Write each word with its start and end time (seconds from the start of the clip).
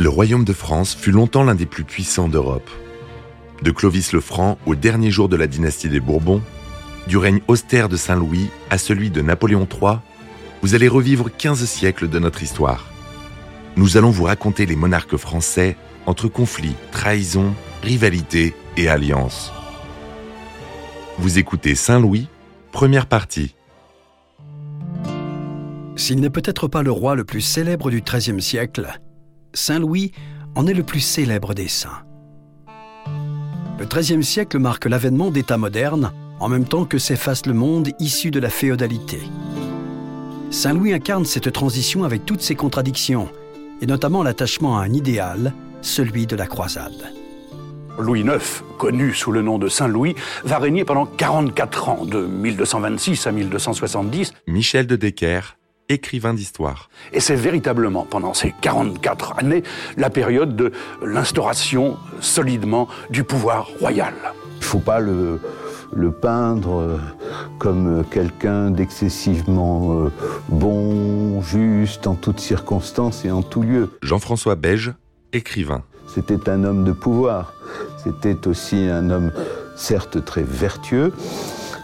Le 0.00 0.08
royaume 0.08 0.44
de 0.44 0.52
France 0.52 0.94
fut 0.94 1.12
longtemps 1.12 1.44
l'un 1.44 1.54
des 1.54 1.66
plus 1.66 1.84
puissants 1.84 2.28
d'Europe. 2.28 2.68
De 3.62 3.70
Clovis 3.70 4.12
le 4.12 4.20
Franc 4.20 4.58
au 4.66 4.74
dernier 4.74 5.12
jour 5.12 5.28
de 5.28 5.36
la 5.36 5.46
dynastie 5.46 5.88
des 5.88 6.00
Bourbons, 6.00 6.42
du 7.06 7.16
règne 7.16 7.40
austère 7.46 7.88
de 7.88 7.96
Saint-Louis 7.96 8.48
à 8.70 8.78
celui 8.78 9.10
de 9.10 9.22
Napoléon 9.22 9.68
III, 9.70 9.98
vous 10.62 10.74
allez 10.74 10.88
revivre 10.88 11.30
15 11.36 11.64
siècles 11.64 12.08
de 12.08 12.18
notre 12.18 12.42
histoire. 12.42 12.86
Nous 13.76 13.96
allons 13.96 14.10
vous 14.10 14.24
raconter 14.24 14.66
les 14.66 14.76
monarques 14.76 15.16
français 15.16 15.76
entre 16.06 16.26
conflits, 16.28 16.74
trahisons, 16.90 17.54
rivalités 17.82 18.54
et 18.76 18.88
alliances. 18.88 19.52
Vous 21.18 21.38
écoutez 21.38 21.76
Saint-Louis, 21.76 22.28
première 22.72 23.06
partie. 23.06 23.54
S'il 25.94 26.20
n'est 26.20 26.30
peut-être 26.30 26.66
pas 26.66 26.82
le 26.82 26.90
roi 26.90 27.14
le 27.14 27.24
plus 27.24 27.40
célèbre 27.40 27.90
du 27.90 28.02
XIIIe 28.02 28.42
siècle, 28.42 28.98
Saint 29.54 29.78
Louis 29.78 30.12
en 30.54 30.66
est 30.66 30.74
le 30.74 30.82
plus 30.82 31.00
célèbre 31.00 31.54
des 31.54 31.68
saints. 31.68 32.02
Le 33.78 33.86
XIIIe 33.86 34.22
siècle 34.22 34.58
marque 34.58 34.84
l'avènement 34.84 35.30
d'États 35.30 35.58
modernes 35.58 36.12
en 36.40 36.48
même 36.48 36.64
temps 36.64 36.84
que 36.84 36.98
s'efface 36.98 37.46
le 37.46 37.54
monde 37.54 37.90
issu 37.98 38.30
de 38.30 38.40
la 38.40 38.50
féodalité. 38.50 39.20
Saint 40.50 40.74
Louis 40.74 40.92
incarne 40.92 41.24
cette 41.24 41.52
transition 41.52 42.04
avec 42.04 42.26
toutes 42.26 42.42
ses 42.42 42.54
contradictions, 42.54 43.28
et 43.80 43.86
notamment 43.86 44.22
l'attachement 44.22 44.78
à 44.78 44.82
un 44.82 44.92
idéal, 44.92 45.52
celui 45.82 46.26
de 46.26 46.36
la 46.36 46.46
croisade. 46.46 47.12
Louis 47.98 48.20
IX, 48.20 48.62
connu 48.78 49.14
sous 49.14 49.32
le 49.32 49.42
nom 49.42 49.58
de 49.58 49.68
Saint 49.68 49.88
Louis, 49.88 50.14
va 50.44 50.58
régner 50.58 50.84
pendant 50.84 51.06
44 51.06 51.88
ans, 51.88 52.04
de 52.04 52.24
1226 52.24 53.26
à 53.26 53.32
1270. 53.32 54.32
Michel 54.46 54.86
de 54.86 54.96
Decker, 54.96 55.56
écrivain 55.88 56.34
d'histoire. 56.34 56.88
Et 57.12 57.20
c'est 57.20 57.36
véritablement 57.36 58.06
pendant 58.08 58.34
ces 58.34 58.54
44 58.60 59.38
années 59.38 59.62
la 59.96 60.10
période 60.10 60.56
de 60.56 60.72
l'instauration 61.02 61.96
solidement 62.20 62.88
du 63.10 63.24
pouvoir 63.24 63.68
royal. 63.80 64.14
Il 64.56 64.60
ne 64.60 64.64
faut 64.64 64.78
pas 64.78 64.98
le, 65.00 65.40
le 65.94 66.10
peindre 66.10 66.98
comme 67.58 68.04
quelqu'un 68.10 68.70
d'excessivement 68.70 69.92
euh, 69.92 70.10
bon, 70.48 71.40
juste, 71.42 72.06
en 72.06 72.14
toutes 72.14 72.40
circonstances 72.40 73.24
et 73.24 73.30
en 73.30 73.42
tout 73.42 73.62
lieu. 73.62 73.90
Jean-François 74.02 74.56
Beige, 74.56 74.92
écrivain. 75.32 75.82
C'était 76.14 76.48
un 76.48 76.64
homme 76.64 76.84
de 76.84 76.92
pouvoir. 76.92 77.54
C'était 78.02 78.46
aussi 78.46 78.76
un 78.88 79.10
homme, 79.10 79.32
certes 79.76 80.24
très 80.24 80.42
vertueux. 80.42 81.12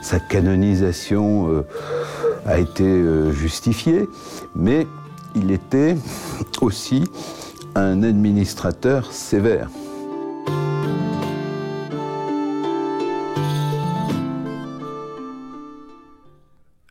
Sa 0.03 0.19
canonisation 0.19 1.51
euh, 1.51 1.62
a 2.51 2.59
été 2.59 2.84
euh, 2.84 3.33
justifiée, 3.33 4.09
mais 4.56 4.87
il 5.37 5.53
était 5.53 5.97
aussi 6.61 7.05
un 7.77 8.03
administrateur 8.03 9.12
sévère. 9.12 9.70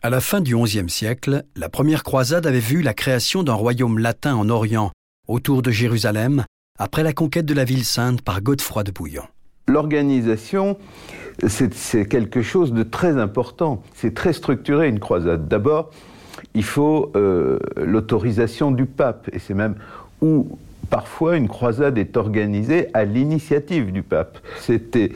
À 0.01 0.09
la 0.09 0.21
fin 0.21 0.39
du 0.39 0.55
XIe 0.55 0.89
siècle, 0.89 1.43
la 1.57 1.67
première 1.67 2.03
croisade 2.03 2.47
avait 2.47 2.59
vu 2.59 2.81
la 2.81 2.93
création 2.93 3.43
d'un 3.43 3.53
royaume 3.53 3.99
latin 3.99 4.35
en 4.35 4.47
Orient, 4.49 4.91
autour 5.27 5.61
de 5.61 5.71
Jérusalem, 5.71 6.45
après 6.79 7.03
la 7.03 7.11
conquête 7.11 7.45
de 7.45 7.53
la 7.53 7.65
ville 7.65 7.83
sainte 7.83 8.21
par 8.21 8.41
Godefroy 8.41 8.85
de 8.85 8.91
Bouillon. 8.91 9.27
L'organisation, 9.69 10.77
c'est 11.47 12.07
quelque 12.07 12.41
chose 12.41 12.73
de 12.73 12.81
très 12.81 13.17
important. 13.17 13.83
C'est 13.93 14.15
très 14.15 14.33
structuré 14.33 14.89
une 14.89 14.99
croisade. 14.99 15.47
D'abord, 15.47 15.91
il 16.55 16.63
faut 16.63 17.11
euh, 17.15 17.59
l'autorisation 17.77 18.71
du 18.71 18.85
pape, 18.85 19.29
et 19.31 19.37
c'est 19.37 19.53
même 19.53 19.75
où 20.21 20.57
parfois 20.89 21.37
une 21.37 21.47
croisade 21.47 21.99
est 21.99 22.17
organisée 22.17 22.87
à 22.95 23.05
l'initiative 23.05 23.91
du 23.91 24.01
pape. 24.01 24.39
C'était 24.59 25.11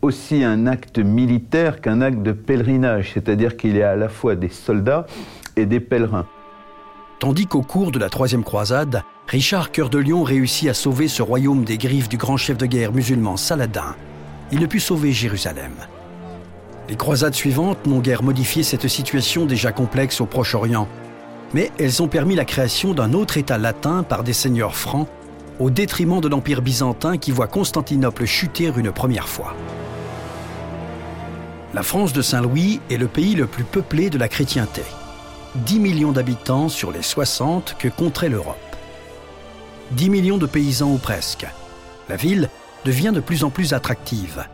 aussi 0.00 0.42
un 0.42 0.66
acte 0.66 0.98
militaire 0.98 1.82
qu'un 1.82 2.00
acte 2.00 2.22
de 2.22 2.32
pèlerinage, 2.32 3.12
c'est-à-dire 3.12 3.58
qu'il 3.58 3.76
y 3.76 3.82
a 3.82 3.90
à 3.90 3.96
la 3.96 4.08
fois 4.08 4.36
des 4.36 4.48
soldats 4.48 5.06
et 5.54 5.66
des 5.66 5.80
pèlerins. 5.80 6.26
Tandis 7.18 7.48
qu'au 7.48 7.62
cours 7.62 7.90
de 7.90 7.98
la 7.98 8.10
troisième 8.10 8.44
croisade, 8.44 9.02
Richard 9.26 9.72
Cœur 9.72 9.90
de 9.90 9.98
Lion 9.98 10.22
réussit 10.22 10.68
à 10.68 10.74
sauver 10.74 11.08
ce 11.08 11.20
royaume 11.20 11.64
des 11.64 11.76
griffes 11.76 12.08
du 12.08 12.16
grand 12.16 12.36
chef 12.36 12.56
de 12.56 12.66
guerre 12.66 12.92
musulman 12.92 13.36
Saladin, 13.36 13.96
il 14.52 14.60
ne 14.60 14.66
put 14.66 14.78
sauver 14.78 15.12
Jérusalem. 15.12 15.72
Les 16.88 16.94
croisades 16.94 17.34
suivantes 17.34 17.86
n'ont 17.86 17.98
guère 17.98 18.22
modifié 18.22 18.62
cette 18.62 18.86
situation 18.86 19.46
déjà 19.46 19.72
complexe 19.72 20.20
au 20.20 20.26
Proche-Orient, 20.26 20.86
mais 21.54 21.72
elles 21.78 22.02
ont 22.02 22.08
permis 22.08 22.36
la 22.36 22.44
création 22.44 22.94
d'un 22.94 23.12
autre 23.12 23.36
État 23.36 23.58
latin 23.58 24.04
par 24.04 24.22
des 24.22 24.32
seigneurs 24.32 24.76
francs 24.76 25.08
au 25.58 25.70
détriment 25.70 26.20
de 26.20 26.28
l'Empire 26.28 26.62
byzantin 26.62 27.18
qui 27.18 27.32
voit 27.32 27.48
Constantinople 27.48 28.26
chuter 28.26 28.70
une 28.76 28.92
première 28.92 29.28
fois. 29.28 29.56
La 31.74 31.82
France 31.82 32.12
de 32.12 32.22
Saint-Louis 32.22 32.80
est 32.90 32.96
le 32.96 33.08
pays 33.08 33.34
le 33.34 33.46
plus 33.46 33.64
peuplé 33.64 34.08
de 34.08 34.18
la 34.18 34.28
chrétienté. 34.28 34.82
10 35.54 35.80
millions 35.80 36.12
d'habitants 36.12 36.68
sur 36.68 36.92
les 36.92 37.02
60 37.02 37.76
que 37.78 37.88
compterait 37.88 38.28
l'Europe. 38.28 38.56
10 39.92 40.10
millions 40.10 40.36
de 40.36 40.46
paysans 40.46 40.92
ou 40.92 40.98
presque. 40.98 41.46
La 42.08 42.16
ville 42.16 42.50
devient 42.84 43.12
de 43.14 43.20
plus 43.20 43.44
en 43.44 43.50
plus 43.50 43.72
attractive. 43.72 44.44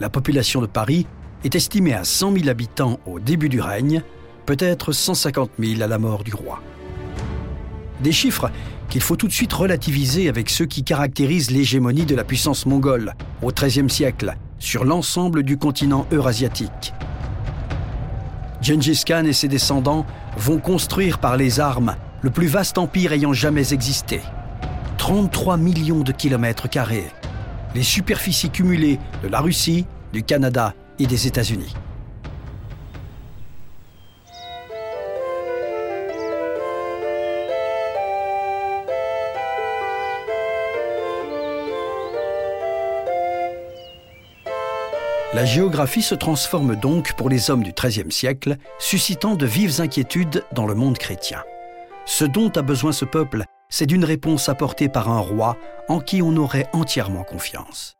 La 0.00 0.08
population 0.08 0.62
de 0.62 0.66
Paris 0.66 1.06
est 1.44 1.54
estimée 1.54 1.92
à 1.92 2.04
100 2.04 2.32
000 2.32 2.48
habitants 2.48 2.98
au 3.04 3.20
début 3.20 3.50
du 3.50 3.60
règne, 3.60 4.02
peut-être 4.46 4.92
150 4.92 5.50
000 5.58 5.82
à 5.82 5.86
la 5.86 5.98
mort 5.98 6.24
du 6.24 6.34
roi. 6.34 6.62
Des 8.00 8.12
chiffres 8.12 8.50
qu'il 8.88 9.02
faut 9.02 9.16
tout 9.16 9.28
de 9.28 9.32
suite 9.32 9.52
relativiser 9.52 10.28
avec 10.30 10.48
ceux 10.48 10.66
qui 10.66 10.82
caractérisent 10.82 11.50
l'hégémonie 11.50 12.06
de 12.06 12.14
la 12.14 12.24
puissance 12.24 12.64
mongole 12.64 13.14
au 13.42 13.52
XIIIe 13.52 13.90
siècle 13.90 14.34
sur 14.58 14.84
l'ensemble 14.84 15.42
du 15.42 15.58
continent 15.58 16.06
eurasiatique. 16.10 16.94
Gengis 18.62 19.02
Khan 19.04 19.24
et 19.24 19.32
ses 19.32 19.48
descendants 19.48 20.06
vont 20.36 20.58
construire 20.58 21.18
par 21.18 21.36
les 21.36 21.58
armes 21.58 21.96
le 22.20 22.30
plus 22.30 22.46
vaste 22.46 22.78
empire 22.78 23.12
ayant 23.12 23.32
jamais 23.32 23.72
existé. 23.72 24.20
33 24.98 25.56
millions 25.56 26.02
de 26.02 26.12
kilomètres 26.12 26.70
carrés, 26.70 27.10
les 27.74 27.82
superficies 27.82 28.50
cumulées 28.50 29.00
de 29.24 29.28
la 29.28 29.40
Russie, 29.40 29.84
du 30.12 30.22
Canada 30.22 30.74
et 31.00 31.06
des 31.06 31.26
États-Unis. 31.26 31.74
La 45.34 45.46
géographie 45.46 46.02
se 46.02 46.14
transforme 46.14 46.76
donc 46.76 47.14
pour 47.14 47.30
les 47.30 47.50
hommes 47.50 47.62
du 47.62 47.72
XIIIe 47.72 48.12
siècle, 48.12 48.58
suscitant 48.78 49.34
de 49.34 49.46
vives 49.46 49.80
inquiétudes 49.80 50.44
dans 50.52 50.66
le 50.66 50.74
monde 50.74 50.98
chrétien. 50.98 51.42
Ce 52.04 52.26
dont 52.26 52.50
a 52.50 52.60
besoin 52.60 52.92
ce 52.92 53.06
peuple, 53.06 53.44
c'est 53.70 53.86
d'une 53.86 54.04
réponse 54.04 54.50
apportée 54.50 54.90
par 54.90 55.08
un 55.08 55.20
roi 55.20 55.56
en 55.88 56.00
qui 56.00 56.20
on 56.20 56.36
aurait 56.36 56.68
entièrement 56.74 57.24
confiance. 57.24 57.96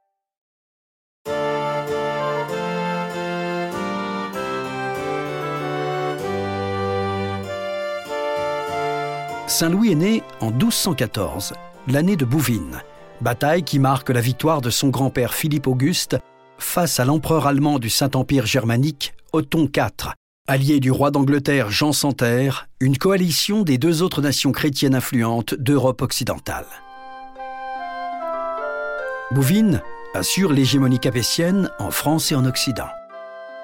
Saint-Louis 9.46 9.92
est 9.92 9.94
né 9.94 10.22
en 10.40 10.50
1214, 10.50 11.54
l'année 11.88 12.16
de 12.16 12.26
Bouvines, 12.26 12.82
bataille 13.22 13.62
qui 13.62 13.78
marque 13.78 14.10
la 14.10 14.20
victoire 14.20 14.60
de 14.60 14.68
son 14.68 14.88
grand-père 14.88 15.32
Philippe 15.32 15.66
Auguste 15.66 16.18
face 16.62 17.00
à 17.00 17.04
l'empereur 17.04 17.46
allemand 17.46 17.78
du 17.78 17.90
Saint-Empire 17.90 18.46
germanique, 18.46 19.14
Othon 19.32 19.68
IV, 19.74 20.12
allié 20.48 20.80
du 20.80 20.90
roi 20.90 21.10
d'Angleterre 21.10 21.70
Jean 21.70 21.92
Santerre, 21.92 22.68
une 22.80 22.98
coalition 22.98 23.62
des 23.62 23.78
deux 23.78 24.02
autres 24.02 24.22
nations 24.22 24.52
chrétiennes 24.52 24.94
influentes 24.94 25.54
d'Europe 25.54 26.02
occidentale. 26.02 26.66
Bouvines 29.32 29.82
assure 30.14 30.52
l'hégémonie 30.52 30.98
capétienne 30.98 31.70
en 31.78 31.90
France 31.90 32.32
et 32.32 32.34
en 32.34 32.44
Occident. 32.44 32.88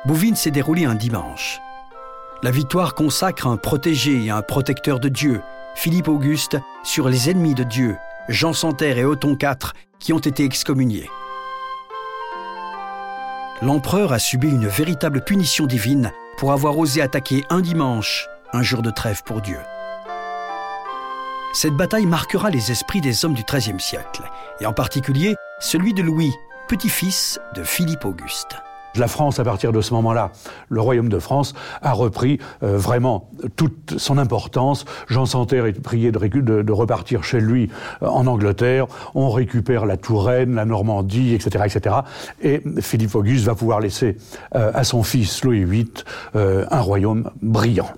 Bouvines 0.05 0.37
s'est 0.37 0.50
déroulée 0.50 0.85
un 0.85 0.95
dimanche. 0.95 1.61
La 2.43 2.50
victoire 2.50 2.95
consacre 2.95 3.47
un 3.47 3.56
protégé 3.56 4.25
et 4.25 4.31
un 4.31 4.43
protecteur 4.43 5.00
de 5.00 5.09
Dieu, 5.09 5.41
Philippe 5.75 6.09
Auguste, 6.09 6.59
sur 6.85 7.09
les 7.09 7.31
ennemis 7.31 7.55
de 7.55 7.65
Dieu, 7.65 7.97
Jean 8.29 8.53
Santerre 8.53 8.99
et 8.99 9.05
Othon 9.05 9.37
IV, 9.41 9.73
qui 9.99 10.12
ont 10.12 10.19
été 10.19 10.45
excommuniés 10.45 11.09
l'empereur 13.63 14.13
a 14.13 14.19
subi 14.19 14.49
une 14.49 14.69
véritable 14.69 15.23
punition 15.23 15.67
divine 15.67 16.13
pour 16.37 16.53
avoir 16.53 16.79
osé 16.79 17.03
attaquer 17.03 17.45
un 17.51 17.61
dimanche, 17.61 18.29
un 18.53 18.63
jour 18.63 18.83
de 18.83 18.91
trêve 18.91 19.23
pour 19.25 19.41
Dieu. 19.41 19.59
Cette 21.53 21.75
bataille 21.75 22.07
marquera 22.07 22.51
les 22.51 22.71
esprits 22.71 23.01
des 23.01 23.25
hommes 23.25 23.35
du 23.35 23.43
XIIIe 23.43 23.81
siècle, 23.81 24.23
et 24.61 24.67
en 24.67 24.73
particulier 24.73 25.35
celui 25.61 25.95
de 25.95 26.03
Louis, 26.03 26.33
petit-fils 26.69 27.41
de 27.55 27.65
Philippe 27.65 28.05
Auguste. 28.05 28.57
La 28.94 29.06
France, 29.06 29.38
à 29.38 29.44
partir 29.44 29.73
de 29.73 29.81
ce 29.81 29.93
moment-là, 29.94 30.32
le 30.69 30.81
royaume 30.81 31.08
de 31.08 31.19
France 31.19 31.55
a 31.82 31.93
repris 31.93 32.38
euh, 32.62 32.76
vraiment 32.76 33.31
toute 33.56 33.99
son 33.99 34.19
importance. 34.19 34.85
Jean 35.08 35.26
Santerre 35.26 35.67
est 35.67 35.81
prié 35.81 36.11
de, 36.11 36.73
repartir 36.73 37.23
chez 37.23 37.40
lui 37.40 37.70
euh, 38.02 38.06
en 38.06 38.26
Angleterre. 38.26 38.87
On 39.14 39.31
récupère 39.31 39.87
la 39.87 39.96
Touraine, 39.96 40.55
la 40.55 40.64
Normandie, 40.64 41.35
etc., 41.35 41.64
etc. 41.67 41.96
Et 42.43 42.62
Philippe 42.81 43.14
Auguste 43.14 43.44
va 43.44 43.55
pouvoir 43.55 43.81
laisser 43.81 44.17
euh, 44.55 44.73
à 44.75 44.85
son 44.85 45.02
fils 45.02 45.44
Louis 45.44 45.64
VIII 45.64 45.88
un 46.35 46.81
royaume 46.81 47.31
brillant. 47.43 47.90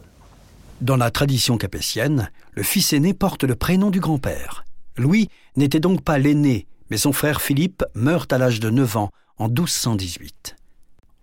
Dans 0.81 0.97
la 0.97 1.11
tradition 1.11 1.57
capétienne, 1.57 2.31
le 2.53 2.63
fils 2.63 2.93
aîné 2.93 3.15
porte 3.15 3.45
le 3.45 3.55
prénom 3.55 3.91
du 3.91 4.01
grand-père. 4.01 4.65
Louis 4.97 5.29
n'était 5.57 5.81
donc 5.81 6.03
pas 6.03 6.19
l'aîné, 6.19 6.67
mais 6.91 6.97
son 6.97 7.13
frère 7.13 7.41
Philippe 7.41 7.85
meurt 7.95 8.33
à 8.33 8.39
l'âge 8.39 8.61
de 8.61 8.71
9 8.71 8.97
ans 8.97 9.11
en 9.39 9.49
1218. 9.49 10.57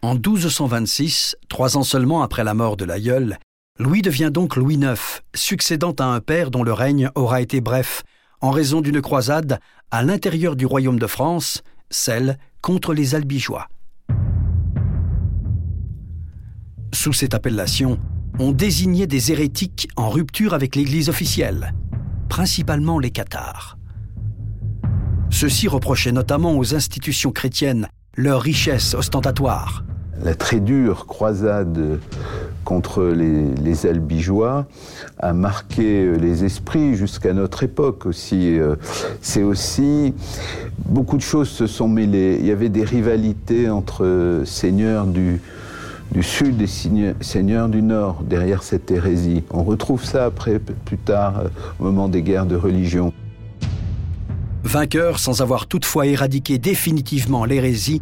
En 0.04 0.14
1226, 0.14 1.38
trois 1.50 1.76
ans 1.76 1.84
seulement 1.84 2.22
après 2.22 2.44
la 2.44 2.54
mort 2.54 2.78
de 2.78 2.86
l'aïeul, 2.86 3.40
Louis 3.80 4.02
devient 4.02 4.30
donc 4.32 4.56
Louis 4.56 4.76
IX, 4.76 5.22
succédant 5.36 5.94
à 5.94 6.06
un 6.06 6.20
père 6.20 6.52
dont 6.52 6.64
le 6.64 6.74
règne 6.74 7.10
aura 7.16 7.42
été 7.42 7.62
bref, 7.62 8.04
en 8.40 8.52
raison 8.52 8.82
d'une 8.82 9.02
croisade 9.02 9.60
à 9.90 10.04
l'intérieur 10.04 10.56
du 10.56 10.66
royaume 10.66 11.00
de 11.00 11.08
France, 11.08 11.64
celle 11.90 12.38
contre 12.62 12.94
les 12.94 13.16
Albigeois. 13.16 13.68
Sous 16.94 17.14
cette 17.14 17.34
appellation, 17.34 18.00
on 18.40 18.52
désignait 18.52 19.08
des 19.08 19.32
hérétiques 19.32 19.88
en 19.96 20.10
rupture 20.10 20.54
avec 20.54 20.76
l'Église 20.76 21.10
officielle, 21.10 21.74
principalement 22.30 23.00
les 23.00 23.12
cathares. 23.12 23.78
Ceux-ci 25.32 25.68
reprochaient 25.68 26.12
notamment 26.12 26.58
aux 26.58 26.76
institutions 26.76 27.32
chrétiennes 27.32 27.88
leur 28.18 28.42
richesse 28.42 28.96
ostentatoire. 28.96 29.84
La 30.24 30.34
très 30.34 30.60
dure 30.60 31.06
croisade 31.06 32.00
contre 32.66 33.04
les, 33.04 33.86
albigeois 33.86 34.66
a 35.20 35.34
marqué 35.34 36.12
les 36.18 36.44
esprits 36.44 36.96
jusqu'à 36.96 37.34
notre 37.34 37.62
époque 37.62 38.08
aussi. 38.08 38.58
C'est 39.22 39.44
aussi 39.44 40.16
beaucoup 40.86 41.18
de 41.18 41.22
choses 41.22 41.48
se 41.48 41.68
sont 41.68 41.88
mêlées. 41.88 42.38
Il 42.40 42.48
y 42.48 42.52
avait 42.52 42.70
des 42.70 42.84
rivalités 42.84 43.70
entre 43.70 44.42
seigneurs 44.46 45.06
du, 45.06 45.40
du 46.12 46.24
sud 46.24 46.60
et 46.60 46.68
seigneurs 47.22 47.70
du 47.70 47.84
nord 47.84 48.24
derrière 48.24 48.64
cette 48.64 48.90
hérésie. 48.90 49.44
On 49.52 49.64
retrouve 49.64 50.04
ça 50.04 50.26
après, 50.26 50.58
plus 50.58 50.98
tard, 50.98 51.44
au 51.80 51.84
moment 51.84 52.08
des 52.08 52.24
guerres 52.24 52.48
de 52.48 52.56
religion. 52.56 53.14
Vainqueur 54.68 55.18
sans 55.18 55.42
avoir 55.42 55.68
toutefois 55.68 56.06
éradiqué 56.06 56.58
définitivement 56.58 57.46
l'hérésie, 57.46 58.02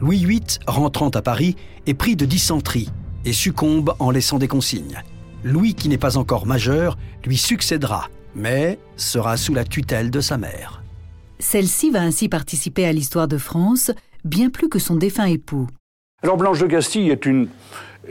Louis 0.00 0.24
VIII, 0.24 0.42
rentrant 0.66 1.10
à 1.10 1.20
Paris, 1.20 1.54
est 1.86 1.92
pris 1.92 2.16
de 2.16 2.24
dysenterie 2.24 2.88
et 3.26 3.34
succombe 3.34 3.94
en 3.98 4.10
laissant 4.10 4.38
des 4.38 4.48
consignes. 4.48 5.02
Louis, 5.44 5.74
qui 5.74 5.90
n'est 5.90 5.98
pas 5.98 6.16
encore 6.16 6.46
majeur, 6.46 6.96
lui 7.26 7.36
succédera, 7.36 8.08
mais 8.34 8.78
sera 8.96 9.36
sous 9.36 9.52
la 9.52 9.64
tutelle 9.64 10.10
de 10.10 10.20
sa 10.20 10.38
mère. 10.38 10.82
Celle-ci 11.40 11.90
va 11.90 12.00
ainsi 12.00 12.30
participer 12.30 12.86
à 12.86 12.92
l'histoire 12.92 13.28
de 13.28 13.36
France, 13.36 13.90
bien 14.24 14.48
plus 14.48 14.70
que 14.70 14.78
son 14.78 14.96
défunt 14.96 15.26
époux. 15.26 15.66
Alors 16.22 16.38
Blanche 16.38 16.60
de 16.60 16.66
Castille 16.66 17.10
est 17.10 17.26
une, 17.26 17.48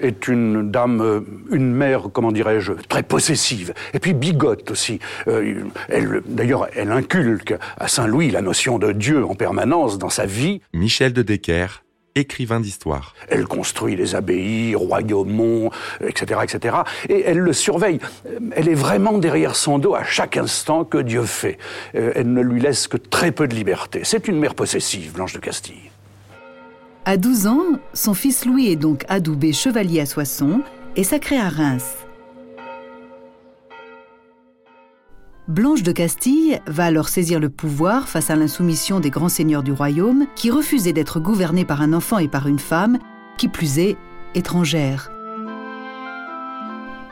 est 0.01 0.27
une 0.27 0.71
dame, 0.71 1.01
euh, 1.01 1.21
une 1.51 1.73
mère, 1.73 2.09
comment 2.11 2.31
dirais-je, 2.31 2.73
très 2.73 3.03
possessive, 3.03 3.73
et 3.93 3.99
puis 3.99 4.13
bigote 4.13 4.69
aussi. 4.71 4.99
Euh, 5.27 5.63
elle, 5.89 6.21
d'ailleurs, 6.25 6.67
elle 6.75 6.91
inculque 6.91 7.55
à 7.77 7.87
Saint-Louis 7.87 8.31
la 8.31 8.41
notion 8.41 8.79
de 8.79 8.91
Dieu 8.91 9.25
en 9.25 9.35
permanence 9.35 9.97
dans 9.97 10.09
sa 10.09 10.25
vie. 10.25 10.61
Michel 10.73 11.13
de 11.13 11.21
Decker, 11.21 11.83
écrivain 12.15 12.59
d'histoire. 12.59 13.13
Elle 13.29 13.45
construit 13.45 13.95
les 13.95 14.15
abbayes, 14.15 14.75
royaumont, 14.75 15.69
etc., 16.01 16.41
etc. 16.43 16.77
Et 17.09 17.23
elle 17.25 17.39
le 17.39 17.53
surveille. 17.53 17.99
Elle 18.51 18.69
est 18.69 18.75
vraiment 18.75 19.17
derrière 19.17 19.55
son 19.55 19.79
dos 19.79 19.95
à 19.95 20.03
chaque 20.03 20.37
instant 20.37 20.83
que 20.83 20.97
Dieu 20.97 21.23
fait. 21.23 21.57
Euh, 21.95 22.11
elle 22.15 22.33
ne 22.33 22.41
lui 22.41 22.59
laisse 22.59 22.87
que 22.87 22.97
très 22.97 23.31
peu 23.31 23.47
de 23.47 23.55
liberté. 23.55 24.01
C'est 24.03 24.27
une 24.27 24.39
mère 24.39 24.55
possessive, 24.55 25.13
Blanche 25.13 25.33
de 25.33 25.39
Castille. 25.39 25.91
À 27.09 27.15
12 27.15 27.47
ans, 27.47 27.63
son 27.93 28.13
fils 28.13 28.43
Louis 28.43 28.67
est 28.67 28.75
donc 28.75 29.05
adoubé 29.07 29.53
chevalier 29.53 30.01
à 30.01 30.05
Soissons 30.05 30.61
et 30.97 31.05
sacré 31.05 31.37
à 31.37 31.47
Reims. 31.47 31.95
Blanche 35.47 35.83
de 35.83 35.93
Castille 35.93 36.59
va 36.67 36.83
alors 36.83 37.07
saisir 37.07 37.39
le 37.39 37.47
pouvoir 37.47 38.09
face 38.09 38.29
à 38.29 38.35
l'insoumission 38.35 38.99
des 38.99 39.09
grands 39.09 39.29
seigneurs 39.29 39.63
du 39.63 39.71
royaume 39.71 40.25
qui 40.35 40.51
refusaient 40.51 40.91
d'être 40.91 41.21
gouvernés 41.21 41.63
par 41.63 41.81
un 41.81 41.93
enfant 41.93 42.17
et 42.17 42.27
par 42.27 42.45
une 42.45 42.59
femme, 42.59 42.99
qui 43.37 43.47
plus 43.47 43.79
est, 43.79 43.95
étrangère. 44.35 45.09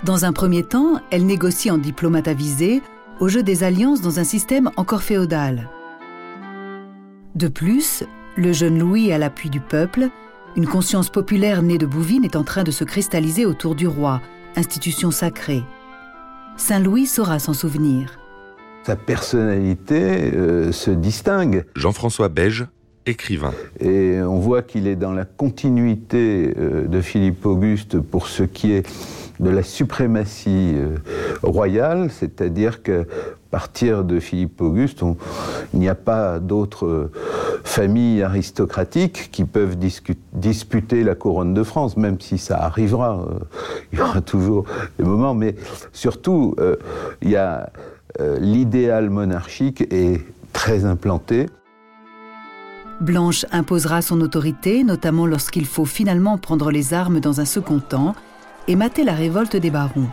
Dans 0.03 0.25
un 0.25 0.33
premier 0.33 0.63
temps, 0.63 1.00
elle 1.09 1.25
négocie 1.25 1.71
en 1.71 1.77
diplomate 1.77 2.27
avisé 2.27 2.81
au 3.21 3.30
jeu 3.30 3.44
des 3.44 3.63
alliances 3.63 4.01
dans 4.01 4.19
un 4.19 4.25
système 4.25 4.71
encore 4.75 5.03
féodal. 5.03 5.69
De 7.36 7.47
plus, 7.47 8.03
le 8.35 8.53
jeune 8.53 8.79
Louis, 8.79 9.11
à 9.11 9.17
l'appui 9.17 9.49
du 9.49 9.59
peuple, 9.59 10.09
une 10.55 10.67
conscience 10.67 11.09
populaire 11.09 11.61
née 11.61 11.77
de 11.77 11.85
Bouvines 11.85 12.25
est 12.25 12.35
en 12.35 12.43
train 12.43 12.63
de 12.63 12.71
se 12.71 12.83
cristalliser 12.83 13.45
autour 13.45 13.75
du 13.75 13.87
roi, 13.87 14.21
institution 14.55 15.11
sacrée. 15.11 15.63
Saint 16.57 16.79
Louis 16.79 17.05
saura 17.05 17.39
s'en 17.39 17.53
souvenir. 17.53 18.19
Sa 18.83 18.95
personnalité 18.95 20.31
euh, 20.33 20.71
se 20.71 20.91
distingue. 20.91 21.65
Jean-François 21.75 22.29
Beige, 22.29 22.67
Et 23.80 24.19
on 24.22 24.40
voit 24.40 24.62
qu'il 24.62 24.88
est 24.88 24.96
dans 24.96 25.12
la 25.12 25.25
continuité 25.25 26.54
euh, 26.57 26.88
de 26.88 27.02
Philippe 27.02 27.46
Auguste 27.46 28.00
pour 28.00 28.28
ce 28.28 28.44
qui 28.44 28.74
est 28.74 28.88
de 29.40 29.50
la 29.50 29.63
suprématie 29.63 30.74
euh, 30.75 30.98
royale, 31.44 32.10
c'est-à-dire 32.10 32.81
que 32.81 33.06
partir 33.56 34.04
de 34.04 34.19
Philippe 34.19 34.60
Auguste, 34.60 35.02
il 35.74 35.80
n'y 35.80 35.88
a 35.88 35.96
pas 35.96 36.40
d'autres 36.40 37.10
familles 37.63 38.22
aristocratiques 38.22 39.30
qui 39.31 39.46
peuvent 39.46 39.78
disputer 40.34 41.04
la 41.04 41.16
couronne 41.16 41.54
de 41.54 41.63
France, 41.63 41.96
même 41.98 42.19
si 42.19 42.38
ça 42.38 42.57
arrivera. 42.57 43.19
Euh, 43.19 43.40
il 43.92 44.00
y 44.00 44.02
aura 44.02 44.22
toujours 44.22 44.66
des 45.00 45.06
moments, 45.06 45.34
mais 45.34 45.56
surtout, 45.94 46.54
euh, 46.60 46.75
il 47.22 47.30
y 47.30 47.38
a 47.38 47.69
euh, 48.19 48.38
l'idéal 48.40 49.10
monarchique 49.10 49.81
est 49.90 50.22
très 50.52 50.86
implanté. 50.86 51.48
Blanche 53.01 53.45
imposera 53.51 54.01
son 54.01 54.21
autorité, 54.21 54.83
notamment 54.83 55.25
lorsqu'il 55.25 55.65
faut 55.65 55.86
finalement 55.86 56.38
prendre 56.38 56.71
les 56.71 56.94
armes 56.94 57.19
dans 57.19 57.42
un 57.42 57.45
second 57.45 57.80
temps 57.80 58.15
et 58.68 58.75
mater 58.75 59.03
la 59.03 59.13
révolte 59.13 59.56
des 59.57 59.69
barons. 59.69 60.09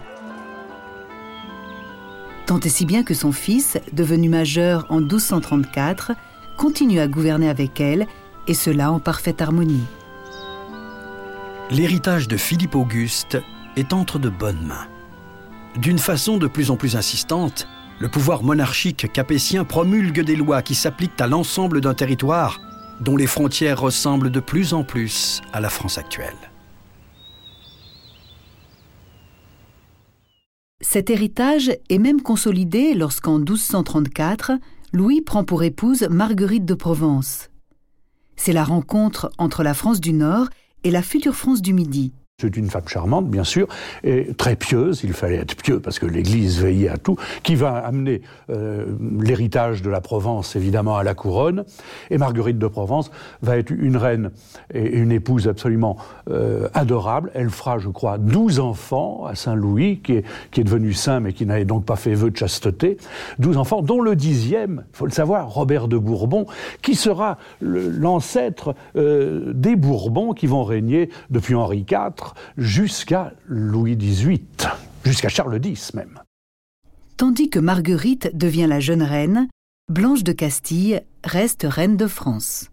Tant 2.46 2.58
et 2.58 2.68
si 2.68 2.84
bien 2.84 3.04
que 3.04 3.14
son 3.14 3.30
fils, 3.30 3.78
devenu 3.92 4.28
majeur 4.28 4.86
en 4.88 4.98
1234, 4.98 6.12
continue 6.58 6.98
à 6.98 7.06
gouverner 7.06 7.48
avec 7.48 7.80
elle, 7.80 8.06
et 8.48 8.54
cela 8.54 8.90
en 8.90 8.98
parfaite 8.98 9.40
harmonie. 9.40 9.84
L'héritage 11.70 12.26
de 12.26 12.36
Philippe 12.36 12.74
Auguste 12.74 13.38
est 13.76 13.92
entre 13.92 14.18
de 14.18 14.28
bonnes 14.28 14.66
mains. 14.66 14.88
D'une 15.76 16.00
façon 16.00 16.36
de 16.36 16.48
plus 16.48 16.70
en 16.70 16.76
plus 16.76 16.96
insistante, 16.96 17.68
le 18.00 18.08
pouvoir 18.08 18.42
monarchique 18.42 19.10
capétien 19.12 19.64
promulgue 19.64 20.22
des 20.22 20.34
lois 20.34 20.60
qui 20.60 20.74
s'appliquent 20.74 21.20
à 21.20 21.28
l'ensemble 21.28 21.80
d'un 21.80 21.94
territoire 21.94 22.60
dont 23.02 23.16
les 23.16 23.26
frontières 23.26 23.80
ressemblent 23.80 24.30
de 24.30 24.40
plus 24.40 24.74
en 24.74 24.84
plus 24.84 25.40
à 25.52 25.60
la 25.60 25.70
France 25.70 25.98
actuelle. 25.98 26.36
Cet 30.80 31.10
héritage 31.10 31.72
est 31.88 31.98
même 31.98 32.20
consolidé 32.20 32.94
lorsqu'en 32.94 33.38
1234, 33.38 34.52
Louis 34.92 35.22
prend 35.22 35.42
pour 35.42 35.62
épouse 35.62 36.02
Marguerite 36.10 36.64
de 36.64 36.74
Provence. 36.74 37.48
C'est 38.36 38.52
la 38.52 38.64
rencontre 38.64 39.30
entre 39.38 39.62
la 39.62 39.74
France 39.74 40.00
du 40.00 40.12
Nord 40.12 40.48
et 40.84 40.90
la 40.90 41.02
future 41.02 41.34
France 41.34 41.62
du 41.62 41.72
Midi. 41.72 42.12
C'est 42.42 42.56
une 42.56 42.70
femme 42.70 42.88
charmante, 42.88 43.30
bien 43.30 43.44
sûr, 43.44 43.68
et 44.02 44.34
très 44.34 44.56
pieuse. 44.56 45.02
Il 45.04 45.12
fallait 45.12 45.36
être 45.36 45.54
pieux 45.54 45.78
parce 45.78 46.00
que 46.00 46.06
l'Église 46.06 46.60
veillait 46.60 46.88
à 46.88 46.96
tout, 46.96 47.16
qui 47.44 47.54
va 47.54 47.76
amener 47.76 48.20
euh, 48.50 48.96
l'héritage 49.20 49.80
de 49.80 49.88
la 49.88 50.00
Provence, 50.00 50.56
évidemment, 50.56 50.96
à 50.96 51.04
la 51.04 51.14
couronne. 51.14 51.64
Et 52.10 52.18
Marguerite 52.18 52.58
de 52.58 52.66
Provence 52.66 53.12
va 53.42 53.58
être 53.58 53.70
une 53.70 53.96
reine 53.96 54.32
et 54.74 54.84
une 54.84 55.12
épouse 55.12 55.46
absolument 55.46 55.96
euh, 56.30 56.68
adorable. 56.74 57.30
Elle 57.34 57.48
fera, 57.48 57.78
je 57.78 57.88
crois, 57.88 58.18
douze 58.18 58.58
enfants 58.58 59.24
à 59.24 59.36
Saint-Louis, 59.36 60.00
qui 60.00 60.14
est, 60.14 60.64
devenu 60.64 60.94
saint, 60.94 61.20
mais 61.20 61.32
qui 61.32 61.46
n'avait 61.46 61.64
donc 61.64 61.84
pas 61.84 61.96
fait 61.96 62.14
vœu 62.14 62.32
de 62.32 62.36
chasteté. 62.36 62.96
Douze 63.38 63.56
enfants, 63.56 63.82
dont 63.82 64.00
le 64.00 64.16
dixième, 64.16 64.84
il 64.92 64.96
faut 64.96 65.06
le 65.06 65.12
savoir, 65.12 65.48
Robert 65.48 65.86
de 65.86 65.96
Bourbon, 65.96 66.46
qui 66.82 66.96
sera 66.96 67.38
l'ancêtre 67.60 68.74
euh, 68.96 69.52
des 69.54 69.76
Bourbons 69.76 70.32
qui 70.32 70.48
vont 70.48 70.64
régner 70.64 71.08
depuis 71.30 71.54
Henri 71.54 71.86
IV 71.88 72.31
Jusqu'à 72.56 73.32
Louis 73.46 73.96
XVIII, 73.96 74.44
jusqu'à 75.04 75.28
Charles 75.28 75.60
X 75.64 75.94
même. 75.94 76.20
Tandis 77.16 77.50
que 77.50 77.58
Marguerite 77.58 78.36
devient 78.36 78.66
la 78.68 78.80
jeune 78.80 79.02
reine, 79.02 79.48
Blanche 79.88 80.24
de 80.24 80.32
Castille 80.32 81.02
reste 81.24 81.66
reine 81.68 81.96
de 81.96 82.06
France. 82.06 82.70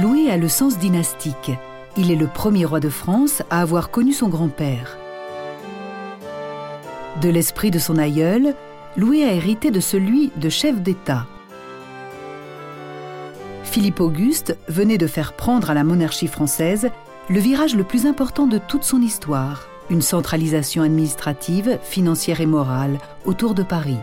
Louis 0.00 0.30
a 0.30 0.36
le 0.36 0.48
sens 0.48 0.78
dynastique. 0.78 1.50
Il 1.96 2.10
est 2.10 2.16
le 2.16 2.26
premier 2.26 2.64
roi 2.64 2.80
de 2.80 2.88
France 2.88 3.42
à 3.50 3.60
avoir 3.60 3.90
connu 3.90 4.12
son 4.12 4.28
grand-père. 4.28 4.96
De 7.20 7.28
l'esprit 7.28 7.70
de 7.70 7.78
son 7.78 7.98
aïeul, 7.98 8.54
Louis 8.96 9.22
a 9.22 9.32
hérité 9.32 9.70
de 9.70 9.80
celui 9.80 10.30
de 10.36 10.50
chef 10.50 10.82
d'État. 10.82 11.26
Philippe 13.64 14.00
Auguste 14.00 14.58
venait 14.68 14.98
de 14.98 15.06
faire 15.06 15.32
prendre 15.32 15.70
à 15.70 15.74
la 15.74 15.82
monarchie 15.82 16.26
française 16.26 16.90
le 17.30 17.40
virage 17.40 17.74
le 17.74 17.84
plus 17.84 18.04
important 18.04 18.46
de 18.46 18.58
toute 18.58 18.84
son 18.84 19.00
histoire, 19.00 19.66
une 19.88 20.02
centralisation 20.02 20.82
administrative, 20.82 21.78
financière 21.82 22.42
et 22.42 22.46
morale 22.46 22.98
autour 23.24 23.54
de 23.54 23.62
Paris. 23.62 23.96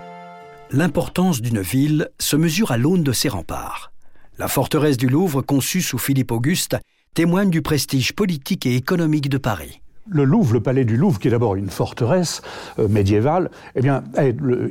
L'importance 0.71 1.39
d'une 1.39 1.61
ville 1.61 2.09
se 2.17 2.35
mesure 2.35 2.71
à 2.71 2.77
l'aune 2.77 3.03
de 3.03 3.11
ses 3.11 3.29
remparts. 3.29 3.91
La 4.39 4.47
forteresse 4.47 4.97
du 4.97 5.07
Louvre, 5.07 5.43
conçue 5.43 5.83
sous 5.83 5.99
Philippe 5.99 6.31
Auguste, 6.31 6.77
témoigne 7.13 7.51
du 7.51 7.61
prestige 7.61 8.13
politique 8.13 8.65
et 8.65 8.75
économique 8.75 9.29
de 9.29 9.37
Paris 9.37 9.81
le 10.11 10.23
Louvre, 10.23 10.53
le 10.53 10.59
palais 10.59 10.85
du 10.85 10.97
Louvre, 10.97 11.19
qui 11.19 11.27
est 11.27 11.31
d'abord 11.31 11.55
une 11.55 11.69
forteresse 11.69 12.41
euh, 12.79 12.87
médiévale, 12.87 13.49
eh 13.75 13.81
bien, 13.81 14.03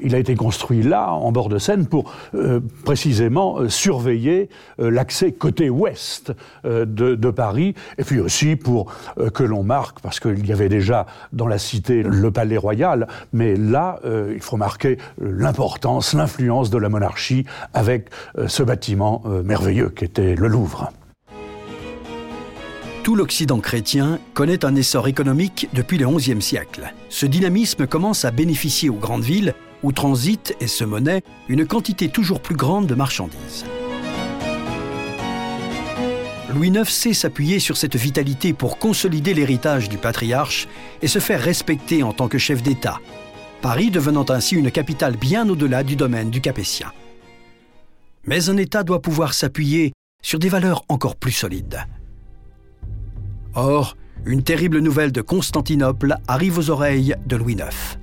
il 0.02 0.14
a 0.14 0.18
été 0.18 0.34
construit 0.34 0.82
là, 0.82 1.12
en 1.12 1.32
bord 1.32 1.48
de 1.48 1.58
Seine, 1.58 1.86
pour 1.86 2.12
euh, 2.34 2.60
précisément 2.84 3.58
euh, 3.58 3.68
surveiller 3.68 4.48
l'accès 4.78 5.32
côté 5.32 5.70
ouest 5.70 6.32
de, 6.64 7.30
Paris, 7.30 7.74
et 7.98 8.04
puis 8.04 8.20
aussi 8.20 8.56
pour 8.56 8.92
que 9.34 9.42
l'on 9.42 9.62
marque, 9.62 10.00
parce 10.00 10.20
qu'il 10.20 10.46
y 10.46 10.52
avait 10.52 10.68
déjà 10.68 11.06
dans 11.32 11.46
la 11.46 11.58
cité 11.58 12.02
le 12.02 12.30
palais 12.30 12.56
royal, 12.56 13.06
mais 13.32 13.56
là, 13.56 14.00
il 14.04 14.40
faut 14.40 14.56
marquer 14.56 14.98
l'importance, 15.20 16.14
l'influence 16.14 16.70
de 16.70 16.78
la 16.78 16.88
monarchie 16.88 17.44
avec 17.74 18.08
ce 18.46 18.62
bâtiment 18.62 19.22
merveilleux 19.44 19.90
qui 19.90 20.04
était 20.04 20.34
le 20.34 20.48
Louvre 20.48 20.90
tout 23.08 23.16
l'Occident 23.16 23.58
chrétien 23.58 24.18
connaît 24.34 24.66
un 24.66 24.76
essor 24.76 25.08
économique 25.08 25.66
depuis 25.72 25.96
le 25.96 26.06
XIe 26.06 26.42
siècle. 26.42 26.92
Ce 27.08 27.24
dynamisme 27.24 27.86
commence 27.86 28.26
à 28.26 28.30
bénéficier 28.30 28.90
aux 28.90 28.98
grandes 28.98 29.24
villes 29.24 29.54
où 29.82 29.92
transite 29.92 30.54
et 30.60 30.66
se 30.66 30.84
monnaie 30.84 31.22
une 31.48 31.66
quantité 31.66 32.10
toujours 32.10 32.42
plus 32.42 32.54
grande 32.54 32.86
de 32.86 32.94
marchandises. 32.94 33.64
Louis 36.52 36.68
IX 36.68 36.84
sait 36.84 37.14
s'appuyer 37.14 37.60
sur 37.60 37.78
cette 37.78 37.96
vitalité 37.96 38.52
pour 38.52 38.76
consolider 38.76 39.32
l'héritage 39.32 39.88
du 39.88 39.96
patriarche 39.96 40.68
et 41.00 41.08
se 41.08 41.18
faire 41.18 41.40
respecter 41.40 42.02
en 42.02 42.12
tant 42.12 42.28
que 42.28 42.36
chef 42.36 42.62
d'État, 42.62 43.00
Paris 43.62 43.90
devenant 43.90 44.26
ainsi 44.28 44.54
une 44.54 44.70
capitale 44.70 45.16
bien 45.16 45.48
au-delà 45.48 45.82
du 45.82 45.96
domaine 45.96 46.28
du 46.28 46.42
Capétien. 46.42 46.92
Mais 48.26 48.50
un 48.50 48.58
État 48.58 48.82
doit 48.82 49.00
pouvoir 49.00 49.32
s'appuyer 49.32 49.94
sur 50.22 50.38
des 50.38 50.50
valeurs 50.50 50.84
encore 50.90 51.16
plus 51.16 51.32
solides. 51.32 51.86
Or, 53.60 53.96
une 54.24 54.44
terrible 54.44 54.78
nouvelle 54.78 55.10
de 55.10 55.20
Constantinople 55.20 56.14
arrive 56.28 56.58
aux 56.58 56.70
oreilles 56.70 57.16
de 57.26 57.34
Louis 57.34 57.54
IX. 57.54 57.98